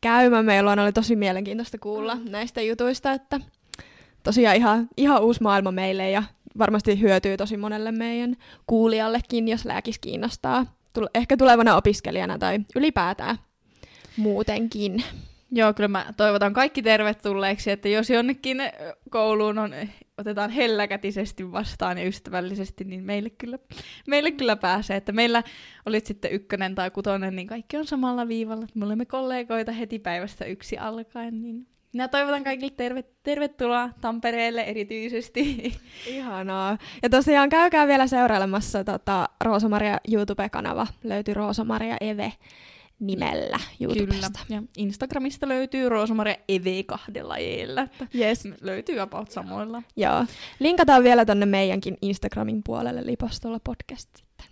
[0.00, 0.44] käymään.
[0.44, 3.40] Meillä on oli tosi mielenkiintoista kuulla näistä jutuista, että
[4.22, 6.22] tosiaan ihan, ihan uusi maailma meille ja
[6.58, 8.36] varmasti hyötyy tosi monelle meidän
[8.66, 10.66] kuulijallekin, jos lääkis kiinnostaa.
[10.98, 13.38] Tul- ehkä tulevana opiskelijana tai ylipäätään
[14.16, 15.04] muutenkin.
[15.54, 18.58] Joo, kyllä mä toivotan kaikki tervetulleeksi, että jos jonnekin
[19.10, 19.74] kouluun on,
[20.18, 23.58] otetaan helläkätisesti vastaan ja ystävällisesti, niin meille kyllä,
[24.06, 24.96] meille kyllä pääsee.
[24.96, 25.42] Että meillä
[25.86, 28.66] olit sitten ykkönen tai kutonen, niin kaikki on samalla viivalla.
[28.74, 35.72] Me olemme kollegoita heti päivästä yksi alkaen, niin minä toivotan kaikille terve, tervetuloa Tampereelle erityisesti.
[36.06, 36.78] Ihanaa.
[37.02, 40.86] Ja tosiaan käykää vielä seurailemassa tota, Roosa-Maria YouTube-kanava.
[41.04, 42.32] Löytyy Roosa-Maria Eve.
[43.00, 43.58] nimellä Kyllä.
[43.80, 44.38] YouTubesta.
[44.48, 47.88] Ja Instagramista löytyy Roosamaria Eve kahdella eellä.
[48.14, 48.44] Yes.
[48.60, 49.82] löytyy about samoilla.
[49.96, 50.24] Joo.
[50.58, 54.46] Linkataan vielä tonne meidänkin Instagramin puolelle lipastolla podcast sitten.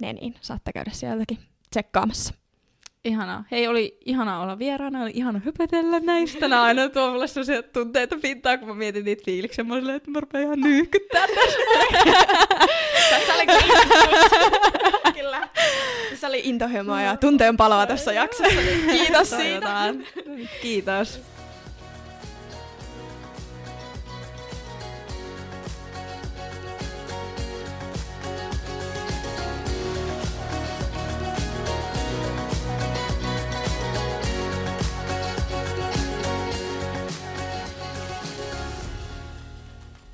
[0.00, 1.38] Ne niin, saatte käydä sieltäkin
[1.70, 2.34] tsekkaamassa.
[3.04, 3.44] Ihanaa.
[3.50, 6.48] Hei, oli ihana olla vieraana, oli ihana hypätellä näistä.
[6.48, 9.64] Nämä aina tuo mulle sellaisia tunteita pintaan, kun mä mietin niitä fiiliksiä.
[9.64, 11.58] Mä olin, että mä rupean ihan nyyhkyttää tässä.
[13.10, 13.46] Tässä oli
[15.14, 15.48] kyllä.
[16.10, 18.60] Tässä oli intohimoa ja tunteen paloa tässä jaksossa.
[18.90, 19.94] Kiitos siitä.
[20.62, 21.20] Kiitos.